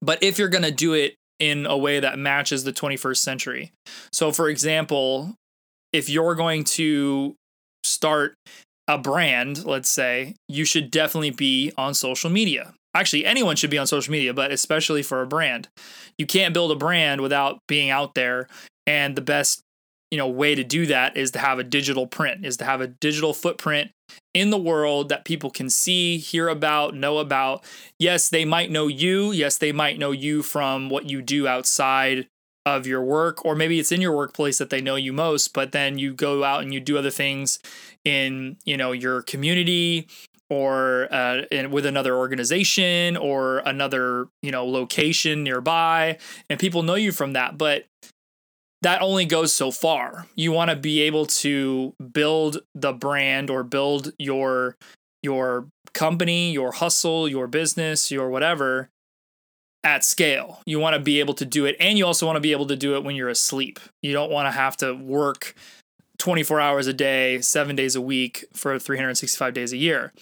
But 0.00 0.22
if 0.22 0.38
you're 0.38 0.48
to 0.48 0.70
do 0.70 0.94
it 0.94 1.16
in 1.40 1.64
a 1.66 1.76
way 1.76 1.98
that 1.98 2.18
matches 2.18 2.64
the 2.64 2.72
21st 2.72 3.16
century. 3.16 3.72
So, 4.12 4.30
for 4.30 4.48
example, 4.48 5.34
if 5.92 6.08
you're 6.08 6.34
going 6.34 6.64
to 6.64 7.34
start 7.84 8.34
a 8.88 8.98
brand, 8.98 9.64
let's 9.64 9.88
say, 9.88 10.34
you 10.48 10.64
should 10.64 10.90
definitely 10.90 11.30
be 11.30 11.72
on 11.76 11.94
social 11.94 12.30
media. 12.30 12.74
Actually, 12.94 13.24
anyone 13.24 13.56
should 13.56 13.70
be 13.70 13.78
on 13.78 13.86
social 13.86 14.10
media, 14.10 14.34
but 14.34 14.50
especially 14.50 15.02
for 15.02 15.22
a 15.22 15.26
brand. 15.26 15.68
You 16.18 16.26
can't 16.26 16.52
build 16.52 16.72
a 16.72 16.76
brand 16.76 17.20
without 17.20 17.58
being 17.68 17.90
out 17.90 18.14
there. 18.14 18.48
And 18.86 19.14
the 19.14 19.22
best, 19.22 19.60
you 20.10 20.18
know, 20.18 20.28
way 20.28 20.56
to 20.56 20.64
do 20.64 20.86
that 20.86 21.16
is 21.16 21.30
to 21.32 21.38
have 21.38 21.60
a 21.60 21.64
digital 21.64 22.06
print, 22.08 22.44
is 22.44 22.56
to 22.56 22.64
have 22.64 22.80
a 22.80 22.88
digital 22.88 23.32
footprint 23.32 23.92
in 24.34 24.50
the 24.50 24.58
world 24.58 25.08
that 25.08 25.24
people 25.24 25.50
can 25.50 25.70
see, 25.70 26.18
hear 26.18 26.48
about, 26.48 26.94
know 26.94 27.18
about. 27.18 27.64
Yes, 28.00 28.28
they 28.28 28.44
might 28.44 28.72
know 28.72 28.88
you. 28.88 29.30
Yes, 29.30 29.56
they 29.58 29.70
might 29.70 29.98
know 29.98 30.10
you 30.10 30.42
from 30.42 30.88
what 30.88 31.08
you 31.08 31.22
do 31.22 31.46
outside 31.46 32.26
of 32.66 32.86
your 32.86 33.02
work 33.02 33.44
or 33.44 33.54
maybe 33.54 33.78
it's 33.78 33.92
in 33.92 34.00
your 34.00 34.14
workplace 34.14 34.58
that 34.58 34.70
they 34.70 34.80
know 34.80 34.96
you 34.96 35.12
most 35.12 35.54
but 35.54 35.72
then 35.72 35.98
you 35.98 36.12
go 36.12 36.44
out 36.44 36.62
and 36.62 36.74
you 36.74 36.80
do 36.80 36.98
other 36.98 37.10
things 37.10 37.58
in 38.04 38.56
you 38.64 38.76
know 38.76 38.92
your 38.92 39.22
community 39.22 40.06
or 40.50 41.08
uh, 41.12 41.42
in, 41.52 41.70
with 41.70 41.86
another 41.86 42.16
organization 42.16 43.16
or 43.16 43.58
another 43.60 44.28
you 44.42 44.50
know 44.50 44.66
location 44.66 45.42
nearby 45.42 46.18
and 46.50 46.60
people 46.60 46.82
know 46.82 46.96
you 46.96 47.12
from 47.12 47.32
that 47.32 47.56
but 47.56 47.86
that 48.82 49.02
only 49.02 49.26
goes 49.26 49.52
so 49.52 49.70
far. 49.70 50.26
You 50.36 50.52
want 50.52 50.70
to 50.70 50.76
be 50.76 51.02
able 51.02 51.26
to 51.26 51.94
build 52.12 52.62
the 52.74 52.92
brand 52.92 53.50
or 53.50 53.62
build 53.62 54.12
your 54.18 54.76
your 55.22 55.68
company 55.92 56.52
your 56.52 56.72
hustle 56.72 57.28
your 57.28 57.46
business 57.46 58.10
your 58.10 58.30
whatever 58.30 58.88
at 59.84 60.04
scale. 60.04 60.60
You 60.66 60.78
want 60.78 60.94
to 60.94 61.00
be 61.00 61.20
able 61.20 61.34
to 61.34 61.44
do 61.44 61.64
it, 61.66 61.76
and 61.80 61.96
you 61.96 62.06
also 62.06 62.26
want 62.26 62.36
to 62.36 62.40
be 62.40 62.52
able 62.52 62.66
to 62.66 62.76
do 62.76 62.96
it 62.96 63.04
when 63.04 63.16
you're 63.16 63.28
asleep. 63.28 63.80
You 64.02 64.12
don't 64.12 64.30
want 64.30 64.46
to 64.46 64.50
have 64.50 64.76
to 64.78 64.94
work 64.94 65.54
24 66.18 66.60
hours 66.60 66.86
a 66.86 66.92
day, 66.92 67.40
seven 67.40 67.76
days 67.76 67.96
a 67.96 68.00
week 68.00 68.44
for 68.52 68.78
365 68.78 69.54
days 69.54 69.72
a 69.72 69.76
year. 69.76 70.12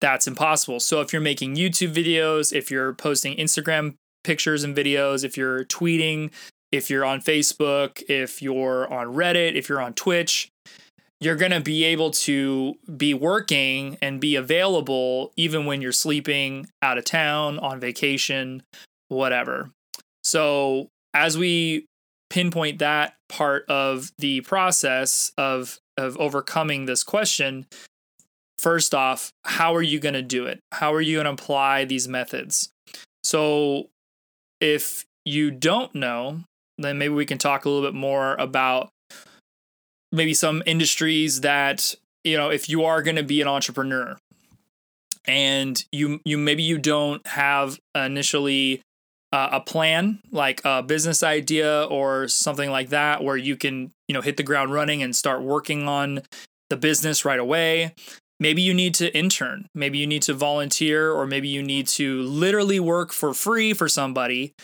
That's 0.00 0.28
impossible. 0.28 0.78
So 0.80 1.00
if 1.00 1.12
you're 1.12 1.20
making 1.20 1.56
YouTube 1.56 1.92
videos, 1.92 2.52
if 2.52 2.70
you're 2.70 2.94
posting 2.94 3.36
Instagram 3.36 3.94
pictures 4.22 4.62
and 4.62 4.76
videos, 4.76 5.24
if 5.24 5.36
you're 5.36 5.64
tweeting, 5.64 6.30
if 6.70 6.88
you're 6.88 7.04
on 7.04 7.20
Facebook, 7.20 8.02
if 8.08 8.40
you're 8.40 8.92
on 8.92 9.08
Reddit, 9.08 9.54
if 9.54 9.68
you're 9.68 9.80
on 9.80 9.94
Twitch, 9.94 10.50
you're 11.20 11.36
going 11.36 11.50
to 11.50 11.60
be 11.60 11.82
able 11.82 12.12
to 12.12 12.76
be 12.96 13.12
working 13.12 13.98
and 14.00 14.20
be 14.20 14.36
available 14.36 15.32
even 15.36 15.66
when 15.66 15.82
you're 15.82 15.90
sleeping 15.90 16.68
out 16.80 16.98
of 16.98 17.04
town, 17.04 17.58
on 17.58 17.80
vacation, 17.80 18.62
whatever. 19.08 19.70
So, 20.22 20.88
as 21.14 21.38
we 21.38 21.86
pinpoint 22.30 22.78
that 22.80 23.14
part 23.28 23.64
of 23.68 24.10
the 24.18 24.40
process 24.42 25.32
of 25.38 25.78
of 25.96 26.16
overcoming 26.18 26.86
this 26.86 27.02
question, 27.02 27.66
first 28.58 28.94
off, 28.94 29.32
how 29.44 29.74
are 29.74 29.82
you 29.82 29.98
going 29.98 30.14
to 30.14 30.22
do 30.22 30.46
it? 30.46 30.60
How 30.72 30.94
are 30.94 31.00
you 31.00 31.16
going 31.16 31.24
to 31.24 31.42
apply 31.42 31.84
these 31.84 32.06
methods? 32.08 32.70
So, 33.24 33.88
if 34.60 35.04
you 35.24 35.50
don't 35.50 35.94
know, 35.94 36.40
then 36.78 36.98
maybe 36.98 37.14
we 37.14 37.26
can 37.26 37.38
talk 37.38 37.64
a 37.64 37.68
little 37.68 37.86
bit 37.86 37.94
more 37.94 38.34
about 38.36 38.90
maybe 40.12 40.34
some 40.34 40.62
industries 40.66 41.42
that, 41.42 41.94
you 42.24 42.36
know, 42.36 42.50
if 42.50 42.68
you 42.68 42.84
are 42.84 43.02
going 43.02 43.16
to 43.16 43.22
be 43.22 43.40
an 43.40 43.48
entrepreneur 43.48 44.16
and 45.26 45.84
you 45.92 46.20
you 46.24 46.38
maybe 46.38 46.62
you 46.62 46.78
don't 46.78 47.24
have 47.26 47.78
initially 47.94 48.80
uh, 49.32 49.48
a 49.52 49.60
plan 49.60 50.20
like 50.30 50.60
a 50.64 50.82
business 50.82 51.22
idea 51.22 51.84
or 51.84 52.28
something 52.28 52.70
like 52.70 52.90
that 52.90 53.22
where 53.22 53.36
you 53.36 53.56
can, 53.56 53.92
you 54.06 54.14
know, 54.14 54.20
hit 54.20 54.36
the 54.36 54.42
ground 54.42 54.72
running 54.72 55.02
and 55.02 55.14
start 55.14 55.42
working 55.42 55.86
on 55.88 56.22
the 56.70 56.76
business 56.76 57.24
right 57.24 57.38
away. 57.38 57.94
Maybe 58.40 58.62
you 58.62 58.72
need 58.72 58.94
to 58.94 59.14
intern. 59.16 59.68
Maybe 59.74 59.98
you 59.98 60.06
need 60.06 60.22
to 60.22 60.34
volunteer 60.34 61.10
or 61.10 61.26
maybe 61.26 61.48
you 61.48 61.62
need 61.62 61.88
to 61.88 62.22
literally 62.22 62.78
work 62.80 63.12
for 63.12 63.34
free 63.34 63.74
for 63.74 63.88
somebody 63.88 64.54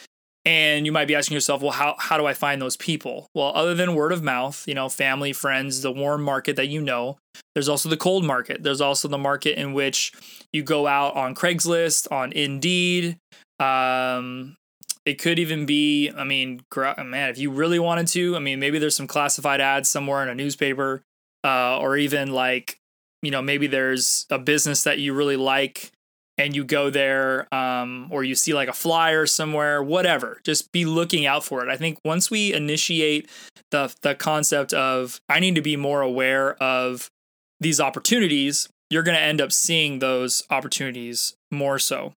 and 0.45 0.87
you 0.87 0.93
might 0.93 1.09
be 1.09 1.15
asking 1.15 1.35
yourself 1.35 1.63
well 1.63 1.73
how, 1.73 1.95
how 1.99 2.19
do 2.19 2.27
i 2.27 2.35
find 2.35 2.61
those 2.61 2.77
people? 2.77 3.29
Well 3.35 3.53
other 3.55 3.75
than 3.75 3.95
word 3.95 4.13
of 4.13 4.23
mouth 4.23 4.65
you 4.67 4.75
know 4.75 4.89
family 4.89 5.33
friends 5.33 5.83
the 5.83 5.93
warm 5.93 6.23
market 6.23 6.57
that 6.57 6.69
you 6.69 6.81
know 6.81 7.19
there's 7.55 7.69
also 7.69 7.89
the 7.89 7.97
cold 7.97 8.25
market. 8.25 8.63
There's 8.63 8.81
also 8.81 9.09
the 9.09 9.19
market 9.19 9.59
in 9.59 9.73
which 9.73 10.13
you 10.53 10.63
go 10.63 10.87
out 10.87 11.15
on 11.15 11.35
craigslist 11.35 12.11
on 12.11 12.33
indeed. 12.33 13.17
Um, 13.61 14.57
it 15.05 15.21
could 15.21 15.39
even 15.39 15.67
be 15.67 16.11
i 16.17 16.25
mean 16.25 16.63
man 16.77 17.29
if 17.29 17.39
you 17.39 17.51
really 17.51 17.79
wanted 17.79 18.07
to 18.07 18.37
i 18.37 18.39
mean 18.39 18.59
maybe 18.59 18.79
there's 18.79 18.97
some 18.97 19.07
classified 19.07 19.61
ads 19.61 19.89
somewhere 19.89 20.23
in 20.23 20.29
a 20.29 20.35
newspaper 20.35 21.03
uh, 21.45 21.79
or 21.79 21.97
even 21.97 22.33
like 22.33 22.79
you 23.23 23.31
know 23.31 23.43
maybe 23.43 23.67
there's 23.67 24.27
a 24.31 24.39
business 24.39 24.85
that 24.85 24.99
you 24.99 25.13
really 25.13 25.37
like 25.37 25.93
and 26.37 26.57
you 26.57 26.65
go 26.65 26.91
there 26.91 27.53
um, 27.55 28.09
or 28.11 28.25
you 28.25 28.35
see 28.35 28.55
like 28.55 28.69
a 28.69 28.73
flyer 28.73 29.27
somewhere 29.27 29.83
whatever 29.83 30.41
just 30.45 30.73
be 30.73 30.85
looking 30.85 31.27
out 31.27 31.45
for 31.45 31.63
it. 31.65 31.71
I 31.71 31.77
think 31.77 31.99
once 32.05 32.31
we 32.31 32.53
initiate 32.53 33.29
the 33.71 33.95
the 34.03 34.15
concept 34.15 34.73
of 34.73 35.21
i 35.29 35.41
need 35.41 35.55
to 35.55 35.63
be 35.63 35.77
more 35.77 36.03
aware 36.03 36.55
of 36.63 37.09
these 37.61 37.81
opportunities 37.81 38.69
you're 38.91 39.03
going 39.03 39.17
to 39.17 39.23
end 39.23 39.41
up 39.41 39.53
seeing 39.53 39.99
those 39.99 40.45
opportunities 40.51 41.35
more 41.51 41.79
so. 41.79 42.15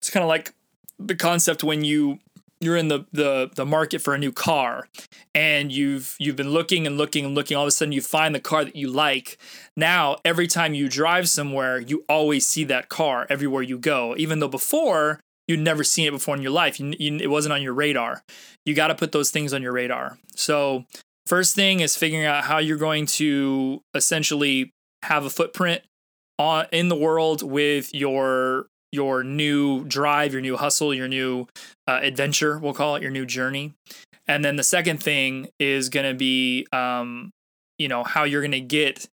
It's 0.00 0.10
kind 0.10 0.24
of 0.24 0.28
like 0.28 0.52
the 0.98 1.14
concept 1.14 1.62
when 1.62 1.84
you 1.84 2.18
you're 2.60 2.76
in 2.76 2.88
the, 2.88 3.06
the 3.12 3.50
the 3.54 3.66
market 3.66 4.00
for 4.00 4.14
a 4.14 4.18
new 4.18 4.32
car 4.32 4.88
and 5.34 5.72
you've 5.72 6.16
you've 6.18 6.36
been 6.36 6.50
looking 6.50 6.86
and 6.86 6.96
looking 6.96 7.24
and 7.24 7.34
looking. 7.34 7.56
All 7.56 7.64
of 7.64 7.68
a 7.68 7.72
sudden 7.72 7.92
you 7.92 8.00
find 8.00 8.34
the 8.34 8.40
car 8.40 8.64
that 8.64 8.76
you 8.76 8.90
like. 8.90 9.38
Now 9.76 10.16
every 10.24 10.46
time 10.46 10.74
you 10.74 10.88
drive 10.88 11.28
somewhere 11.28 11.78
you 11.78 12.04
always 12.08 12.46
see 12.46 12.64
that 12.64 12.88
car 12.88 13.26
everywhere 13.30 13.62
you 13.62 13.78
go 13.78 14.14
even 14.16 14.40
though 14.40 14.48
before 14.48 15.20
you'd 15.48 15.60
never 15.60 15.82
seen 15.82 16.06
it 16.06 16.12
before 16.12 16.36
in 16.36 16.42
your 16.42 16.52
life. 16.52 16.78
You, 16.78 16.94
you, 16.98 17.16
it 17.16 17.30
wasn't 17.30 17.54
on 17.54 17.62
your 17.62 17.72
radar. 17.72 18.22
You 18.64 18.74
got 18.74 18.88
to 18.88 18.94
put 18.94 19.12
those 19.12 19.30
things 19.30 19.52
on 19.52 19.62
your 19.62 19.72
radar. 19.72 20.18
So 20.36 20.84
first 21.26 21.56
thing 21.56 21.80
is 21.80 21.96
figuring 21.96 22.26
out 22.26 22.44
how 22.44 22.58
you're 22.58 22.76
going 22.76 23.06
to 23.06 23.80
essentially 23.94 24.72
have 25.02 25.24
a 25.24 25.30
footprint 25.30 25.82
on 26.38 26.66
in 26.70 26.88
the 26.88 26.96
world 26.96 27.42
with 27.42 27.92
your 27.94 28.66
your 28.92 29.22
new 29.22 29.84
drive, 29.84 30.32
your 30.32 30.42
new 30.42 30.56
hustle, 30.56 30.94
your 30.94 31.08
new 31.08 31.46
uh, 31.86 32.00
adventure, 32.02 32.58
we'll 32.58 32.74
call 32.74 32.96
it 32.96 33.02
your 33.02 33.10
new 33.10 33.26
journey. 33.26 33.74
And 34.26 34.44
then 34.44 34.56
the 34.56 34.62
second 34.62 35.02
thing 35.02 35.48
is 35.58 35.88
going 35.88 36.06
to 36.06 36.14
be, 36.14 36.66
um, 36.72 37.30
you 37.78 37.88
know, 37.88 38.04
how 38.04 38.24
you're 38.24 38.42
going 38.42 38.52
to 38.52 38.60
get 38.60 39.06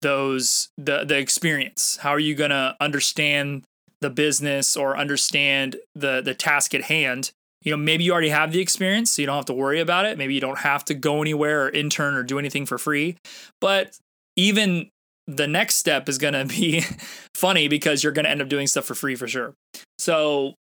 those 0.00 0.68
the 0.76 1.04
the 1.04 1.18
experience. 1.18 1.98
How 2.02 2.10
are 2.10 2.18
you 2.18 2.34
going 2.34 2.50
to 2.50 2.76
understand 2.80 3.64
the 4.00 4.10
business 4.10 4.76
or 4.76 4.96
understand 4.96 5.76
the 5.94 6.20
the 6.20 6.34
task 6.34 6.74
at 6.74 6.84
hand? 6.84 7.30
You 7.62 7.70
know, 7.70 7.76
maybe 7.76 8.02
you 8.02 8.12
already 8.12 8.30
have 8.30 8.50
the 8.50 8.60
experience, 8.60 9.12
so 9.12 9.22
you 9.22 9.26
don't 9.26 9.36
have 9.36 9.44
to 9.46 9.54
worry 9.54 9.78
about 9.80 10.04
it. 10.04 10.18
Maybe 10.18 10.34
you 10.34 10.40
don't 10.40 10.58
have 10.58 10.84
to 10.86 10.94
go 10.94 11.22
anywhere 11.22 11.66
or 11.66 11.70
intern 11.70 12.14
or 12.14 12.24
do 12.24 12.38
anything 12.38 12.66
for 12.66 12.76
free. 12.76 13.16
But 13.60 13.96
even 14.36 14.90
the 15.36 15.46
next 15.46 15.76
step 15.76 16.08
is 16.08 16.18
going 16.18 16.34
to 16.34 16.44
be 16.44 16.84
funny 17.34 17.68
because 17.68 18.02
you're 18.02 18.12
going 18.12 18.24
to 18.24 18.30
end 18.30 18.42
up 18.42 18.48
doing 18.48 18.66
stuff 18.66 18.84
for 18.84 18.94
free 18.94 19.14
for 19.14 19.28
sure. 19.28 19.54
So 19.98 20.54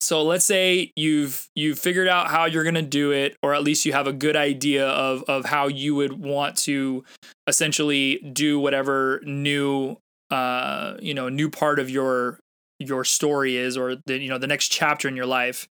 so 0.00 0.22
let's 0.22 0.44
say 0.44 0.92
you've 0.94 1.48
you've 1.56 1.78
figured 1.78 2.06
out 2.06 2.28
how 2.28 2.44
you're 2.44 2.62
going 2.62 2.76
to 2.76 2.82
do 2.82 3.10
it 3.10 3.36
or 3.42 3.52
at 3.52 3.64
least 3.64 3.84
you 3.84 3.92
have 3.92 4.06
a 4.06 4.12
good 4.12 4.36
idea 4.36 4.86
of 4.88 5.24
of 5.24 5.44
how 5.44 5.66
you 5.66 5.94
would 5.96 6.12
want 6.12 6.56
to 6.56 7.04
essentially 7.48 8.18
do 8.32 8.60
whatever 8.60 9.20
new 9.24 9.96
uh 10.30 10.94
you 11.00 11.14
know 11.14 11.28
new 11.28 11.50
part 11.50 11.80
of 11.80 11.90
your 11.90 12.38
your 12.78 13.04
story 13.04 13.56
is 13.56 13.76
or 13.76 13.96
the 14.06 14.18
you 14.18 14.28
know 14.28 14.38
the 14.38 14.46
next 14.46 14.68
chapter 14.68 15.08
in 15.08 15.16
your 15.16 15.26
life 15.26 15.66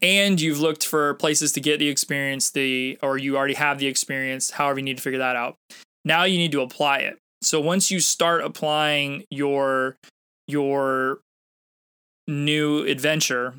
and 0.00 0.40
you've 0.40 0.60
looked 0.60 0.86
for 0.86 1.14
places 1.14 1.50
to 1.50 1.60
get 1.60 1.80
the 1.80 1.88
experience 1.88 2.52
the 2.52 2.96
or 3.02 3.18
you 3.18 3.36
already 3.36 3.54
have 3.54 3.80
the 3.80 3.88
experience 3.88 4.50
however 4.52 4.78
you 4.78 4.84
need 4.84 4.96
to 4.96 5.02
figure 5.02 5.18
that 5.18 5.34
out 5.34 5.56
now 6.04 6.24
you 6.24 6.38
need 6.38 6.52
to 6.52 6.62
apply 6.62 6.98
it. 6.98 7.18
So 7.42 7.60
once 7.60 7.90
you 7.90 8.00
start 8.00 8.42
applying 8.42 9.24
your 9.30 9.96
your 10.46 11.20
new 12.26 12.84
adventure, 12.84 13.54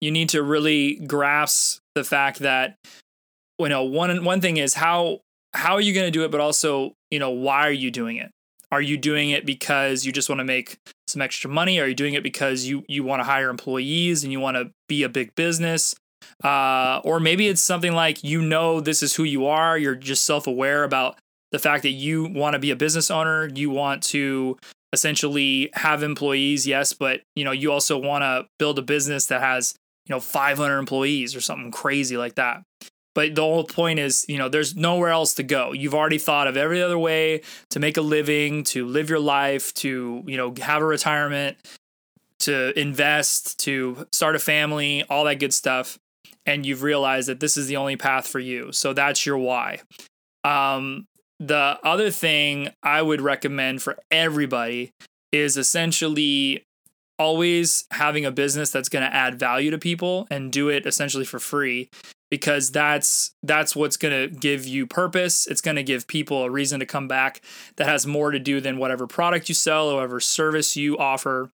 you 0.00 0.10
need 0.10 0.28
to 0.30 0.42
really 0.42 0.96
grasp 1.06 1.80
the 1.94 2.04
fact 2.04 2.40
that 2.40 2.76
you 3.58 3.68
know 3.68 3.84
one 3.84 4.24
one 4.24 4.40
thing 4.40 4.56
is 4.56 4.74
how 4.74 5.20
how 5.54 5.74
are 5.74 5.80
you 5.80 5.94
going 5.94 6.06
to 6.06 6.10
do 6.10 6.24
it 6.24 6.30
but 6.30 6.40
also, 6.40 6.92
you 7.10 7.18
know, 7.18 7.30
why 7.30 7.66
are 7.66 7.72
you 7.72 7.90
doing 7.90 8.16
it? 8.16 8.30
Are 8.72 8.82
you 8.82 8.96
doing 8.96 9.30
it 9.30 9.46
because 9.46 10.04
you 10.04 10.10
just 10.10 10.28
want 10.28 10.40
to 10.40 10.44
make 10.44 10.76
some 11.06 11.22
extra 11.22 11.48
money? 11.48 11.78
Are 11.78 11.86
you 11.86 11.94
doing 11.94 12.14
it 12.14 12.22
because 12.22 12.64
you 12.64 12.84
you 12.88 13.04
want 13.04 13.20
to 13.20 13.24
hire 13.24 13.48
employees 13.48 14.24
and 14.24 14.32
you 14.32 14.40
want 14.40 14.56
to 14.56 14.70
be 14.88 15.02
a 15.02 15.08
big 15.08 15.34
business? 15.34 15.94
Uh, 16.42 17.00
or 17.04 17.20
maybe 17.20 17.46
it's 17.48 17.60
something 17.60 17.92
like 17.92 18.24
you 18.24 18.42
know 18.42 18.80
this 18.80 19.02
is 19.02 19.14
who 19.14 19.22
you 19.22 19.46
are. 19.46 19.78
You're 19.78 19.94
just 19.94 20.24
self 20.24 20.46
aware 20.46 20.82
about 20.84 21.16
the 21.54 21.60
fact 21.60 21.84
that 21.84 21.90
you 21.90 22.24
want 22.24 22.54
to 22.54 22.58
be 22.58 22.72
a 22.72 22.76
business 22.76 23.12
owner, 23.12 23.48
you 23.54 23.70
want 23.70 24.02
to 24.02 24.58
essentially 24.92 25.70
have 25.74 26.02
employees, 26.02 26.66
yes, 26.66 26.92
but 26.92 27.20
you 27.36 27.44
know, 27.44 27.52
you 27.52 27.70
also 27.70 27.96
want 27.96 28.22
to 28.22 28.48
build 28.58 28.76
a 28.76 28.82
business 28.82 29.26
that 29.26 29.40
has, 29.40 29.72
you 30.04 30.12
know, 30.12 30.18
500 30.18 30.76
employees 30.76 31.36
or 31.36 31.40
something 31.40 31.70
crazy 31.70 32.16
like 32.16 32.34
that. 32.34 32.64
But 33.14 33.36
the 33.36 33.42
whole 33.42 33.62
point 33.62 34.00
is, 34.00 34.26
you 34.28 34.36
know, 34.36 34.48
there's 34.48 34.74
nowhere 34.74 35.10
else 35.10 35.34
to 35.34 35.44
go. 35.44 35.70
You've 35.70 35.94
already 35.94 36.18
thought 36.18 36.48
of 36.48 36.56
every 36.56 36.82
other 36.82 36.98
way 36.98 37.42
to 37.70 37.78
make 37.78 37.96
a 37.96 38.02
living, 38.02 38.64
to 38.64 38.84
live 38.84 39.08
your 39.08 39.20
life, 39.20 39.72
to, 39.74 40.24
you 40.26 40.36
know, 40.36 40.52
have 40.60 40.82
a 40.82 40.86
retirement, 40.86 41.56
to 42.40 42.76
invest, 42.76 43.60
to 43.60 44.08
start 44.10 44.34
a 44.34 44.40
family, 44.40 45.04
all 45.08 45.22
that 45.26 45.38
good 45.38 45.54
stuff. 45.54 46.00
And 46.46 46.66
you've 46.66 46.82
realized 46.82 47.28
that 47.28 47.38
this 47.38 47.56
is 47.56 47.68
the 47.68 47.76
only 47.76 47.94
path 47.94 48.26
for 48.26 48.40
you. 48.40 48.72
So 48.72 48.92
that's 48.92 49.24
your 49.24 49.38
why. 49.38 49.78
Um, 50.42 51.06
the 51.40 51.78
other 51.84 52.10
thing 52.10 52.70
I 52.82 53.02
would 53.02 53.20
recommend 53.20 53.82
for 53.82 53.96
everybody 54.10 54.90
is 55.32 55.56
essentially 55.56 56.62
always 57.18 57.84
having 57.92 58.24
a 58.24 58.30
business 58.30 58.70
that's 58.70 58.88
going 58.88 59.04
to 59.04 59.14
add 59.14 59.38
value 59.38 59.70
to 59.70 59.78
people 59.78 60.26
and 60.30 60.52
do 60.52 60.68
it 60.68 60.86
essentially 60.86 61.24
for 61.24 61.38
free 61.38 61.88
because 62.30 62.72
that's 62.72 63.32
that's 63.42 63.76
what's 63.76 63.96
going 63.96 64.30
to 64.30 64.36
give 64.36 64.66
you 64.66 64.86
purpose. 64.86 65.46
It's 65.46 65.60
going 65.60 65.76
to 65.76 65.82
give 65.82 66.06
people 66.06 66.42
a 66.42 66.50
reason 66.50 66.80
to 66.80 66.86
come 66.86 67.06
back 67.06 67.40
that 67.76 67.86
has 67.86 68.06
more 68.06 68.30
to 68.30 68.38
do 68.38 68.60
than 68.60 68.78
whatever 68.78 69.06
product 69.06 69.48
you 69.48 69.54
sell 69.54 69.88
or 69.88 69.96
whatever 69.96 70.20
service 70.20 70.76
you 70.76 70.98
offer. 70.98 71.50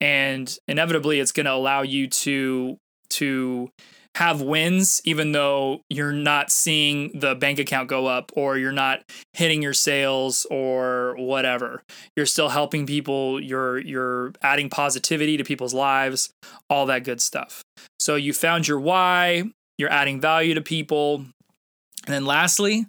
And 0.00 0.56
inevitably 0.66 1.20
it's 1.20 1.32
going 1.32 1.46
to 1.46 1.52
allow 1.52 1.82
you 1.82 2.08
to 2.08 2.76
to 3.10 3.70
have 4.16 4.40
wins 4.40 5.02
even 5.04 5.32
though 5.32 5.82
you're 5.90 6.10
not 6.10 6.50
seeing 6.50 7.10
the 7.18 7.34
bank 7.34 7.58
account 7.58 7.86
go 7.86 8.06
up 8.06 8.32
or 8.34 8.56
you're 8.56 8.72
not 8.72 9.02
hitting 9.34 9.60
your 9.60 9.74
sales 9.74 10.46
or 10.50 11.14
whatever. 11.18 11.82
You're 12.16 12.24
still 12.24 12.48
helping 12.48 12.86
people. 12.86 13.38
You're 13.38 13.78
you're 13.78 14.32
adding 14.40 14.70
positivity 14.70 15.36
to 15.36 15.44
people's 15.44 15.74
lives 15.74 16.30
all 16.70 16.86
that 16.86 17.04
good 17.04 17.20
stuff. 17.20 17.62
So 17.98 18.16
you 18.16 18.32
found 18.32 18.66
your 18.66 18.80
why 18.80 19.44
you're 19.76 19.92
adding 19.92 20.18
value 20.18 20.54
to 20.54 20.62
people. 20.62 21.16
And 21.16 22.14
then 22.14 22.24
lastly 22.24 22.86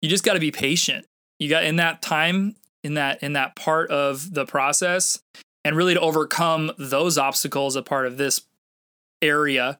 you 0.00 0.08
just 0.08 0.24
got 0.24 0.34
to 0.34 0.40
be 0.40 0.52
patient. 0.52 1.06
You 1.40 1.50
got 1.50 1.64
in 1.64 1.76
that 1.76 2.02
time 2.02 2.54
in 2.84 2.94
that 2.94 3.20
in 3.20 3.32
that 3.32 3.56
part 3.56 3.90
of 3.90 4.32
the 4.32 4.46
process 4.46 5.18
and 5.64 5.74
really 5.76 5.94
to 5.94 6.00
overcome 6.00 6.70
those 6.78 7.18
obstacles 7.18 7.74
a 7.74 7.82
part 7.82 8.06
of 8.06 8.16
this 8.16 8.42
area 9.20 9.76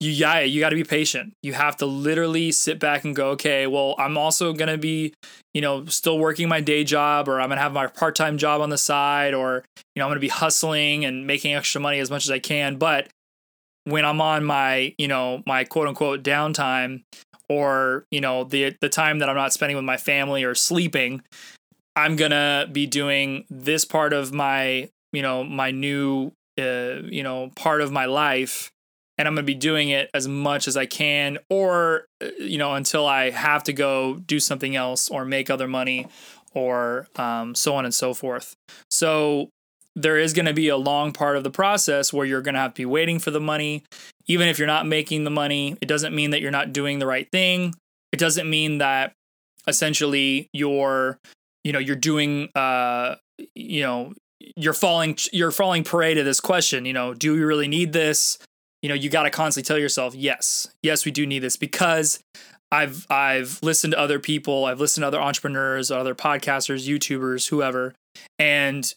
you 0.00 0.10
yeah 0.10 0.40
you 0.40 0.60
got 0.60 0.70
to 0.70 0.76
be 0.76 0.84
patient. 0.84 1.32
You 1.42 1.54
have 1.54 1.76
to 1.78 1.86
literally 1.86 2.52
sit 2.52 2.78
back 2.78 3.04
and 3.04 3.14
go 3.14 3.30
okay 3.30 3.66
well 3.66 3.94
i'm 3.98 4.18
also 4.18 4.52
going 4.52 4.68
to 4.68 4.78
be 4.78 5.14
you 5.54 5.60
know 5.60 5.84
still 5.86 6.18
working 6.18 6.48
my 6.48 6.60
day 6.60 6.84
job 6.84 7.28
or 7.28 7.40
i'm 7.40 7.48
going 7.48 7.56
to 7.56 7.62
have 7.62 7.72
my 7.72 7.86
part-time 7.86 8.38
job 8.38 8.60
on 8.60 8.70
the 8.70 8.78
side 8.78 9.34
or 9.34 9.64
you 9.94 10.00
know 10.00 10.04
i'm 10.04 10.10
going 10.10 10.16
to 10.16 10.20
be 10.20 10.28
hustling 10.28 11.04
and 11.04 11.26
making 11.26 11.54
extra 11.54 11.80
money 11.80 11.98
as 11.98 12.10
much 12.10 12.24
as 12.24 12.30
i 12.30 12.38
can. 12.38 12.76
But 12.76 13.08
when 13.84 14.04
I'm 14.04 14.20
on 14.20 14.44
my, 14.44 14.94
you 14.98 15.08
know, 15.08 15.42
my 15.46 15.64
quote 15.64 15.88
unquote 15.88 16.22
downtime 16.22 17.02
or, 17.48 18.04
you 18.10 18.20
know, 18.20 18.44
the 18.44 18.76
the 18.80 18.88
time 18.88 19.20
that 19.20 19.28
I'm 19.28 19.36
not 19.36 19.52
spending 19.52 19.76
with 19.76 19.84
my 19.84 19.96
family 19.96 20.42
or 20.44 20.54
sleeping, 20.54 21.22
I'm 21.94 22.16
going 22.16 22.32
to 22.32 22.68
be 22.70 22.86
doing 22.86 23.44
this 23.48 23.84
part 23.84 24.12
of 24.12 24.32
my, 24.32 24.88
you 25.12 25.22
know, 25.22 25.44
my 25.44 25.70
new 25.70 26.32
uh, 26.58 27.02
you 27.04 27.22
know, 27.22 27.50
part 27.54 27.80
of 27.80 27.92
my 27.92 28.06
life 28.06 28.70
and 29.18 29.26
I'm 29.26 29.34
going 29.34 29.44
to 29.44 29.46
be 29.46 29.54
doing 29.54 29.88
it 29.88 30.10
as 30.14 30.28
much 30.28 30.68
as 30.68 30.76
I 30.76 30.86
can 30.86 31.38
or 31.48 32.06
uh, 32.22 32.28
you 32.38 32.58
know 32.58 32.74
until 32.74 33.06
I 33.06 33.30
have 33.30 33.64
to 33.64 33.72
go 33.72 34.16
do 34.16 34.40
something 34.40 34.76
else 34.76 35.08
or 35.08 35.24
make 35.24 35.50
other 35.50 35.68
money 35.68 36.06
or 36.54 37.06
um, 37.16 37.54
so 37.54 37.74
on 37.74 37.84
and 37.84 37.94
so 37.94 38.14
forth. 38.14 38.54
So 38.90 39.50
there 39.94 40.18
is 40.18 40.32
going 40.32 40.46
to 40.46 40.54
be 40.54 40.68
a 40.68 40.76
long 40.76 41.12
part 41.12 41.36
of 41.36 41.44
the 41.44 41.50
process 41.50 42.12
where 42.12 42.26
you're 42.26 42.42
going 42.42 42.54
to 42.54 42.60
have 42.60 42.74
to 42.74 42.82
be 42.82 42.86
waiting 42.86 43.18
for 43.18 43.30
the 43.30 43.40
money. 43.40 43.82
Even 44.26 44.48
if 44.48 44.58
you're 44.58 44.66
not 44.66 44.86
making 44.86 45.24
the 45.24 45.30
money, 45.30 45.76
it 45.80 45.86
doesn't 45.86 46.14
mean 46.14 46.30
that 46.30 46.40
you're 46.40 46.50
not 46.50 46.72
doing 46.72 46.98
the 46.98 47.06
right 47.06 47.28
thing. 47.32 47.74
It 48.12 48.18
doesn't 48.18 48.48
mean 48.48 48.78
that 48.78 49.12
essentially 49.66 50.48
you're, 50.52 51.18
you 51.64 51.72
know, 51.72 51.78
you're 51.78 51.96
doing, 51.96 52.50
uh, 52.54 53.16
you 53.54 53.82
know, 53.82 54.12
you're 54.56 54.74
falling, 54.74 55.16
you're 55.32 55.50
falling 55.50 55.84
prey 55.84 56.14
to 56.14 56.22
this 56.22 56.40
question. 56.40 56.84
You 56.84 56.92
know, 56.92 57.14
do 57.14 57.32
we 57.32 57.40
really 57.40 57.68
need 57.68 57.92
this? 57.92 58.38
You 58.86 58.90
know, 58.90 58.94
you 58.94 59.10
got 59.10 59.24
to 59.24 59.30
constantly 59.30 59.66
tell 59.66 59.80
yourself, 59.80 60.14
yes, 60.14 60.68
yes, 60.80 61.04
we 61.04 61.10
do 61.10 61.26
need 61.26 61.40
this 61.40 61.56
because 61.56 62.20
I've 62.70 63.04
I've 63.10 63.58
listened 63.60 63.94
to 63.94 63.98
other 63.98 64.20
people, 64.20 64.64
I've 64.64 64.78
listened 64.78 65.02
to 65.02 65.08
other 65.08 65.20
entrepreneurs, 65.20 65.90
other 65.90 66.14
podcasters, 66.14 66.86
YouTubers, 66.88 67.48
whoever, 67.48 67.96
and 68.38 68.94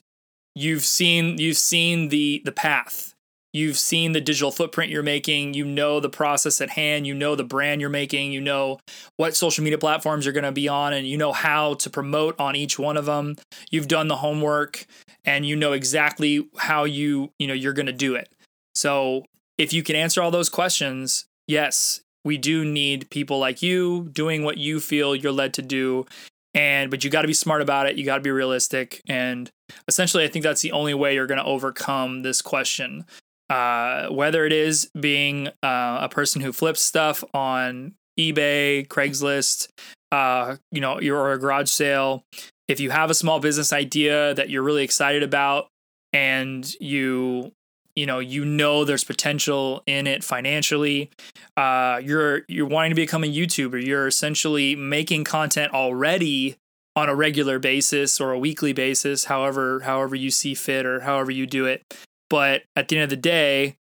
you've 0.54 0.84
seen 0.86 1.40
you've 1.40 1.58
seen 1.58 2.10
the 2.10 2.44
the 2.46 2.52
path. 2.52 3.16
You've 3.52 3.80
seen 3.80 4.12
the 4.12 4.22
digital 4.22 4.52
footprint 4.52 4.92
you're 4.92 5.02
making 5.02 5.56
you 5.56 5.66
know 5.66 6.00
the 6.00 6.08
process 6.08 6.62
at 6.62 6.70
hand 6.70 7.08
you 7.08 7.16
know 7.16 7.36
the 7.36 7.44
brand 7.44 7.82
you're 7.82 7.90
making 7.90 8.32
you 8.32 8.42
know 8.42 8.78
what 9.18 9.36
social 9.36 9.64
media 9.64 9.80
platforms 9.80 10.24
you're 10.24 10.34
going 10.34 10.44
to 10.44 10.52
be 10.52 10.68
on 10.68 10.94
and 10.94 11.08
you 11.08 11.18
know 11.18 11.32
how 11.32 11.74
to 11.74 11.90
promote 11.90 12.40
on 12.40 12.56
each 12.56 12.78
one 12.78 12.96
of 12.96 13.06
them 13.06 13.36
you've 13.72 13.88
done 13.88 14.08
the 14.08 14.18
homework 14.18 14.86
and 15.26 15.48
you 15.48 15.56
know 15.56 15.72
exactly 15.72 16.48
how 16.58 16.84
you 16.84 17.32
you 17.40 17.48
know 17.48 17.56
you're 17.56 17.74
going 17.74 17.88
to 17.88 17.92
do 17.92 18.14
it. 18.14 18.32
So 18.76 19.26
if 19.60 19.72
you 19.72 19.84
can 19.84 19.96
answer 19.96 20.24
all 20.24 20.32
those 20.32 20.50
questions 20.50 21.26
yes 21.48 22.02
we 22.26 22.38
do 22.38 22.66
need 22.66 23.10
people 23.10 23.40
like 23.40 23.62
you 23.62 24.10
doing 24.12 24.44
what 24.44 24.58
you 24.58 24.80
feel 24.80 25.16
you're 25.16 25.32
led 25.32 25.54
to 25.56 25.62
do. 25.62 26.06
And 26.54 26.90
but 26.90 27.04
you 27.04 27.10
got 27.10 27.22
to 27.22 27.28
be 27.28 27.34
smart 27.34 27.62
about 27.62 27.88
it. 27.88 27.96
You 27.96 28.06
got 28.06 28.16
to 28.16 28.22
be 28.22 28.32
realistic. 28.32 29.02
And 29.08 29.50
essentially 29.88 30.24
i 30.24 30.28
think 30.28 30.42
that's 30.42 30.62
the 30.62 30.72
only 30.72 30.96
way 30.96 31.14
you're 31.14 31.28
going 31.28 31.40
to 31.40 31.46
overcome 31.46 32.24
this 32.24 32.42
question. 32.42 33.06
Uh, 33.50 34.08
whether 34.10 34.46
it 34.46 34.54
is 34.54 34.92
being 35.00 35.48
uh, 35.64 35.98
a 36.02 36.10
person 36.10 36.40
who 36.42 36.52
flips 36.52 36.82
stuff 36.82 37.24
on 37.34 37.94
ebay 38.20 38.88
craigslist 38.88 39.70
uh, 40.12 40.56
you 40.72 40.80
know 40.82 41.00
you're 41.00 41.32
a 41.32 41.40
garage 41.40 41.70
sale 41.70 42.24
if 42.68 42.80
you 42.80 42.92
have 42.92 43.10
a 43.10 43.16
small 43.16 43.40
business 43.40 43.74
idea 43.74 44.36
that 44.36 44.52
you're 44.52 44.62
really 44.62 44.84
excited 44.84 45.24
about 45.24 45.68
and 46.14 46.76
you 46.80 47.52
you 48.00 48.06
know 48.06 48.20
you 48.20 48.46
know 48.46 48.86
there's 48.86 49.04
potential 49.04 49.84
in 49.86 50.08
it 50.08 50.24
financially. 50.24 51.10
Uh, 51.58 52.00
you're 52.02 52.44
you're 52.48 52.66
wanting 52.66 52.92
to 52.92 52.96
become 52.96 53.26
a 53.26 53.28
youtuber. 53.28 53.86
You're 53.86 54.08
essentially 54.08 54.74
making 54.74 55.26
content 55.26 55.74
already 55.74 56.56
on 56.96 57.10
a 57.10 57.16
regular 57.16 57.60
basis 57.60 58.22
or 58.22 58.32
a 58.32 58.40
weekly 58.40 58.72
basis 58.72 59.26
however 59.26 59.82
however 59.82 60.16
you 60.16 60.32
see 60.32 60.54
fit 60.54 60.86
or 60.86 61.02
however 61.02 61.30
you 61.30 61.46
do 61.46 61.66
it. 61.66 61.84
But 62.30 62.64
at 62.78 62.88
the 62.88 62.96
end 62.96 63.04
of 63.04 63.10
the 63.10 63.18
day 63.18 63.76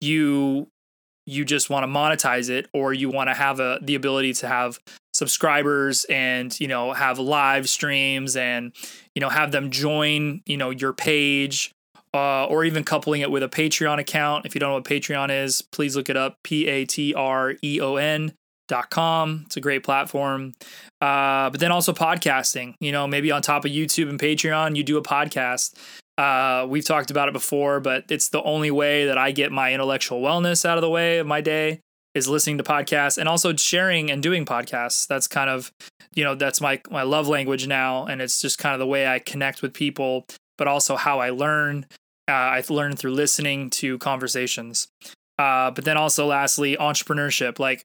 you 0.00 0.68
you 1.26 1.44
just 1.44 1.68
want 1.68 1.84
to 1.84 1.86
monetize 1.86 2.48
it 2.48 2.68
or 2.72 2.94
you 2.94 3.10
want 3.10 3.28
to 3.28 3.34
have 3.34 3.60
a 3.60 3.78
the 3.82 3.94
ability 3.94 4.32
to 4.32 4.48
have 4.48 4.78
subscribers 5.12 6.06
and 6.06 6.58
you 6.58 6.68
know 6.68 6.94
have 6.94 7.18
live 7.18 7.68
streams 7.68 8.34
and 8.34 8.72
you 9.14 9.20
know 9.20 9.28
have 9.28 9.52
them 9.52 9.70
join 9.70 10.40
you 10.46 10.56
know 10.56 10.70
your 10.70 10.94
page 10.94 11.74
uh, 12.14 12.46
or 12.46 12.64
even 12.64 12.84
coupling 12.84 13.20
it 13.20 13.30
with 13.30 13.42
a 13.42 13.48
Patreon 13.48 13.98
account. 13.98 14.46
If 14.46 14.54
you 14.54 14.60
don't 14.60 14.70
know 14.70 14.74
what 14.74 14.84
Patreon 14.84 15.30
is, 15.44 15.62
please 15.62 15.96
look 15.96 16.08
it 16.08 16.16
up. 16.16 16.36
P 16.44 16.66
A 16.66 16.84
T 16.84 17.14
R 17.14 17.54
E 17.62 17.80
O 17.80 17.96
N 17.96 18.32
dot 18.68 18.90
com. 18.90 19.42
It's 19.46 19.56
a 19.56 19.60
great 19.60 19.82
platform. 19.82 20.52
Uh, 21.00 21.50
but 21.50 21.60
then 21.60 21.72
also 21.72 21.92
podcasting. 21.92 22.74
You 22.80 22.92
know, 22.92 23.06
maybe 23.06 23.30
on 23.30 23.42
top 23.42 23.64
of 23.64 23.70
YouTube 23.70 24.08
and 24.08 24.20
Patreon, 24.20 24.76
you 24.76 24.82
do 24.84 24.98
a 24.98 25.02
podcast. 25.02 25.74
Uh, 26.18 26.66
we've 26.68 26.84
talked 26.84 27.10
about 27.10 27.28
it 27.28 27.32
before, 27.32 27.80
but 27.80 28.04
it's 28.10 28.28
the 28.28 28.42
only 28.42 28.70
way 28.70 29.06
that 29.06 29.16
I 29.16 29.30
get 29.30 29.52
my 29.52 29.72
intellectual 29.72 30.20
wellness 30.20 30.64
out 30.64 30.76
of 30.76 30.82
the 30.82 30.90
way 30.90 31.18
of 31.18 31.26
my 31.26 31.40
day 31.40 31.80
is 32.14 32.28
listening 32.28 32.58
to 32.58 32.64
podcasts 32.64 33.18
and 33.18 33.28
also 33.28 33.54
sharing 33.54 34.10
and 34.10 34.22
doing 34.22 34.44
podcasts. 34.44 35.06
That's 35.06 35.28
kind 35.28 35.48
of, 35.48 35.70
you 36.14 36.24
know, 36.24 36.34
that's 36.34 36.60
my 36.60 36.80
my 36.90 37.02
love 37.02 37.28
language 37.28 37.68
now, 37.68 38.06
and 38.06 38.20
it's 38.20 38.40
just 38.40 38.58
kind 38.58 38.74
of 38.74 38.80
the 38.80 38.86
way 38.86 39.06
I 39.06 39.20
connect 39.20 39.62
with 39.62 39.72
people 39.72 40.26
but 40.58 40.68
also 40.68 40.96
how 40.96 41.20
I 41.20 41.30
learn. 41.30 41.86
Uh, 42.28 42.32
I 42.32 42.62
learn 42.68 42.94
through 42.94 43.12
listening 43.12 43.70
to 43.70 43.96
conversations. 43.98 44.88
Uh, 45.38 45.70
but 45.70 45.84
then 45.84 45.96
also, 45.96 46.26
lastly, 46.26 46.76
entrepreneurship. 46.76 47.58
Like, 47.58 47.84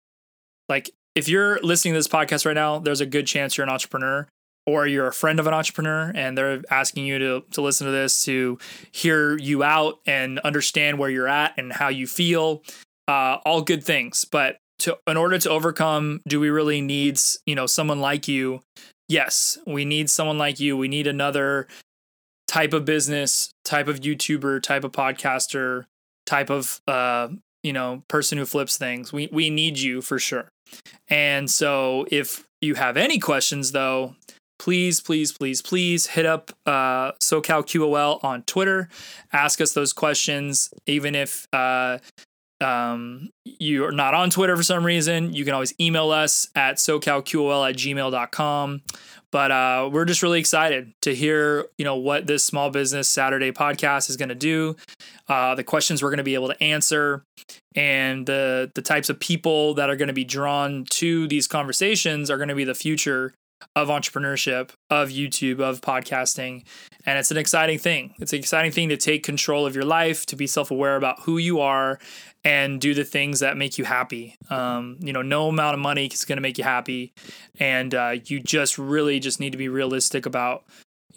like 0.68 0.90
if 1.16 1.30
you're 1.30 1.60
listening 1.62 1.94
to 1.94 2.00
this 2.00 2.08
podcast 2.08 2.46
right 2.46 2.56
now, 2.56 2.80
there's 2.80 3.00
a 3.00 3.06
good 3.06 3.28
chance 3.28 3.56
you're 3.56 3.66
an 3.66 3.72
entrepreneur 3.72 4.28
or 4.66 4.88
you're 4.88 5.08
a 5.08 5.14
friend 5.14 5.40
of 5.40 5.48
an 5.48 5.54
entrepreneur 5.54 6.12
and 6.16 6.38
they're 6.38 6.62
asking 6.70 7.06
you 7.06 7.20
to 7.20 7.44
to 7.52 7.62
listen 7.62 7.86
to 7.86 7.92
this 7.92 8.24
to 8.26 8.58
hear 8.92 9.38
you 9.38 9.64
out 9.64 10.00
and 10.06 10.40
understand 10.40 10.98
where 10.98 11.10
you're 11.10 11.28
at 11.28 11.54
and 11.58 11.74
how 11.74 11.90
you 11.90 12.08
feel 12.08 12.64
uh, 13.08 13.38
all 13.46 13.62
good 13.62 13.84
things 13.84 14.26
but 14.26 14.58
to 14.80 14.98
in 15.08 15.18
order 15.18 15.38
to 15.38 15.50
overcome 15.50 16.22
do 16.28 16.40
we 16.40 16.50
really 16.50 16.82
need 16.82 17.20
you 17.46 17.56
know 17.56 17.66
someone 17.66 18.00
like 18.00 18.28
you 18.28 18.62
yes 19.10 19.58
we 19.68 19.86
need 19.86 20.10
someone 20.10 20.38
like 20.38 20.60
you 20.60 20.78
we 20.78 20.88
need 20.88 21.08
another 21.08 21.68
type 22.54 22.74
of 22.74 22.86
business, 22.86 23.52
type 23.66 23.88
of 23.88 24.02
YouTuber, 24.02 24.62
type 24.62 24.84
of 24.84 24.92
podcaster, 24.92 25.86
type 26.28 26.52
of 26.52 26.82
uh, 26.88 27.30
you 27.64 27.74
know, 27.74 28.04
person 28.08 28.38
who 28.38 28.46
flips 28.46 28.78
things. 28.78 29.12
We 29.12 29.28
we 29.32 29.50
need 29.50 29.80
you 29.80 30.02
for 30.04 30.20
sure. 30.20 30.50
And 31.10 31.50
so 31.50 32.06
if 32.12 32.44
you 32.62 32.76
have 32.76 32.96
any 32.96 33.18
questions 33.18 33.72
though, 33.72 34.16
please, 34.60 35.02
please, 35.02 35.32
please, 35.32 35.64
please 35.64 36.08
hit 36.08 36.28
up 36.28 36.52
uh, 36.68 37.14
SoCal 37.14 37.64
QOL 37.64 38.24
on 38.24 38.44
Twitter. 38.44 38.88
Ask 39.32 39.60
us 39.60 39.74
those 39.74 39.92
questions, 39.92 40.70
even 40.86 41.16
if 41.16 41.48
uh, 41.54 41.98
um, 42.62 43.30
you're 43.46 43.92
not 43.92 44.14
on 44.14 44.30
Twitter 44.30 44.56
for 44.56 44.64
some 44.64 44.86
reason. 44.86 45.34
You 45.34 45.44
can 45.44 45.56
always 45.56 45.74
email 45.80 46.12
us 46.12 46.50
at 46.56 46.76
socalqol 46.76 47.70
at 47.70 47.76
gmail.com. 47.76 48.82
But 49.34 49.50
uh, 49.50 49.90
we're 49.92 50.06
just 50.06 50.22
really 50.22 50.40
excited 50.40 50.94
to 51.02 51.16
hear, 51.16 51.66
you 51.80 51.86
know, 51.86 51.96
what 51.96 52.28
this 52.28 52.46
Small 52.46 52.70
Business 52.70 53.10
Saturday 53.10 53.52
podcast 53.52 54.08
is 54.08 54.16
going 54.16 54.30
to 54.30 54.36
do, 54.36 54.76
uh, 55.28 55.56
the 55.56 55.64
questions 55.64 56.04
we're 56.04 56.12
going 56.12 56.18
to 56.20 56.24
be 56.24 56.36
able 56.36 56.50
to 56.50 56.64
answer, 56.64 57.24
and 57.76 58.28
the 58.28 58.72
the 58.76 58.84
types 58.84 59.10
of 59.10 59.20
people 59.20 59.74
that 59.74 59.90
are 59.90 59.96
going 59.96 60.08
to 60.08 60.14
be 60.14 60.24
drawn 60.24 60.86
to 60.92 61.28
these 61.28 61.48
conversations 61.48 62.30
are 62.30 62.38
going 62.38 62.50
to 62.50 62.56
be 62.56 62.64
the 62.64 62.76
future 62.76 63.34
of 63.76 63.88
entrepreneurship, 63.88 64.70
of 64.92 65.10
YouTube, 65.10 65.60
of 65.60 65.82
podcasting. 65.82 66.64
And 67.06 67.18
it's 67.18 67.32
an 67.32 67.38
exciting 67.38 67.80
thing. 67.80 68.14
It's 68.20 68.34
an 68.34 68.40
exciting 68.40 68.72
thing 68.72 68.90
to 68.90 68.98
take 68.98 69.24
control 69.24 69.66
of 69.66 69.74
your 69.74 69.84
life, 69.84 70.28
to 70.28 70.36
be 70.36 70.46
self 70.46 70.70
aware 70.70 70.96
about 70.96 71.22
who 71.22 71.40
you 71.40 71.60
are, 71.60 71.98
and 72.46 72.82
do 72.82 72.94
the 72.94 73.04
things 73.06 73.40
that 73.40 73.58
make 73.58 73.78
you 73.78 73.86
happy. 73.86 74.36
Um, 74.50 74.98
you 75.00 75.14
know, 75.14 75.22
no 75.22 75.48
amount 75.48 75.76
of 75.76 75.80
money 75.80 76.08
is 76.08 76.26
going 76.26 76.38
to 76.38 76.42
make 76.42 76.58
you 76.58 76.64
happy. 76.64 77.14
And 77.60 77.96
uh, 77.96 78.16
you 78.26 78.40
just 78.42 78.78
really 78.78 79.20
just 79.20 79.40
need 79.40 79.52
to 79.52 79.58
be 79.58 79.70
realistic 79.70 80.26
about, 80.26 80.64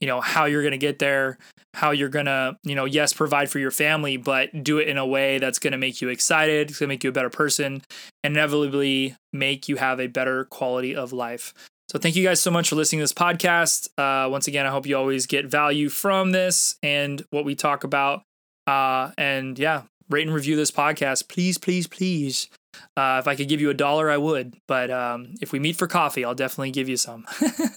you 0.00 0.06
know, 0.06 0.20
how 0.20 0.44
you're 0.44 0.62
going 0.62 0.72
to 0.72 0.78
get 0.78 0.98
there, 0.98 1.38
how 1.74 1.90
you're 1.90 2.08
going 2.08 2.26
to, 2.26 2.56
you 2.62 2.74
know, 2.74 2.84
yes, 2.84 3.12
provide 3.12 3.50
for 3.50 3.58
your 3.58 3.70
family, 3.70 4.16
but 4.16 4.62
do 4.62 4.78
it 4.78 4.88
in 4.88 4.98
a 4.98 5.06
way 5.06 5.38
that's 5.38 5.58
going 5.58 5.72
to 5.72 5.78
make 5.78 6.00
you 6.00 6.08
excited, 6.08 6.70
it's 6.70 6.78
going 6.78 6.88
to 6.88 6.92
make 6.92 7.02
you 7.02 7.10
a 7.10 7.12
better 7.12 7.30
person, 7.30 7.82
and 8.22 8.36
inevitably 8.36 9.16
make 9.32 9.68
you 9.68 9.76
have 9.76 10.00
a 10.00 10.06
better 10.06 10.44
quality 10.44 10.94
of 10.94 11.12
life. 11.12 11.52
So 11.88 11.98
thank 11.98 12.16
you 12.16 12.24
guys 12.24 12.40
so 12.40 12.50
much 12.50 12.68
for 12.68 12.76
listening 12.76 12.98
to 13.00 13.04
this 13.04 13.12
podcast. 13.12 13.88
Uh, 13.96 14.28
once 14.28 14.48
again, 14.48 14.66
I 14.66 14.70
hope 14.70 14.86
you 14.86 14.96
always 14.96 15.26
get 15.26 15.46
value 15.46 15.88
from 15.88 16.32
this 16.32 16.76
and 16.82 17.24
what 17.30 17.44
we 17.44 17.54
talk 17.54 17.84
about. 17.84 18.22
Uh, 18.66 19.12
and 19.16 19.56
yeah, 19.58 19.82
rate 20.08 20.26
and 20.26 20.34
review 20.34 20.56
this 20.56 20.70
podcast, 20.70 21.28
please, 21.28 21.58
please, 21.58 21.86
please. 21.86 22.48
Uh, 22.96 23.16
if 23.20 23.28
I 23.28 23.34
could 23.34 23.48
give 23.48 23.60
you 23.60 23.70
a 23.70 23.74
dollar, 23.74 24.10
I 24.10 24.16
would. 24.16 24.54
But 24.66 24.90
um, 24.90 25.34
if 25.40 25.52
we 25.52 25.58
meet 25.58 25.76
for 25.76 25.86
coffee, 25.86 26.24
I'll 26.24 26.34
definitely 26.34 26.70
give 26.70 26.88
you 26.88 26.96
some. 26.96 27.26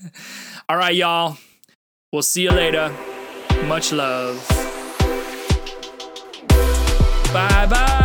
All 0.69 0.77
right, 0.77 0.95
y'all. 0.95 1.37
We'll 2.11 2.21
see 2.21 2.43
you 2.43 2.51
later. 2.51 2.93
Much 3.65 3.91
love. 3.91 4.45
Bye 7.31 7.67
bye. 7.69 7.98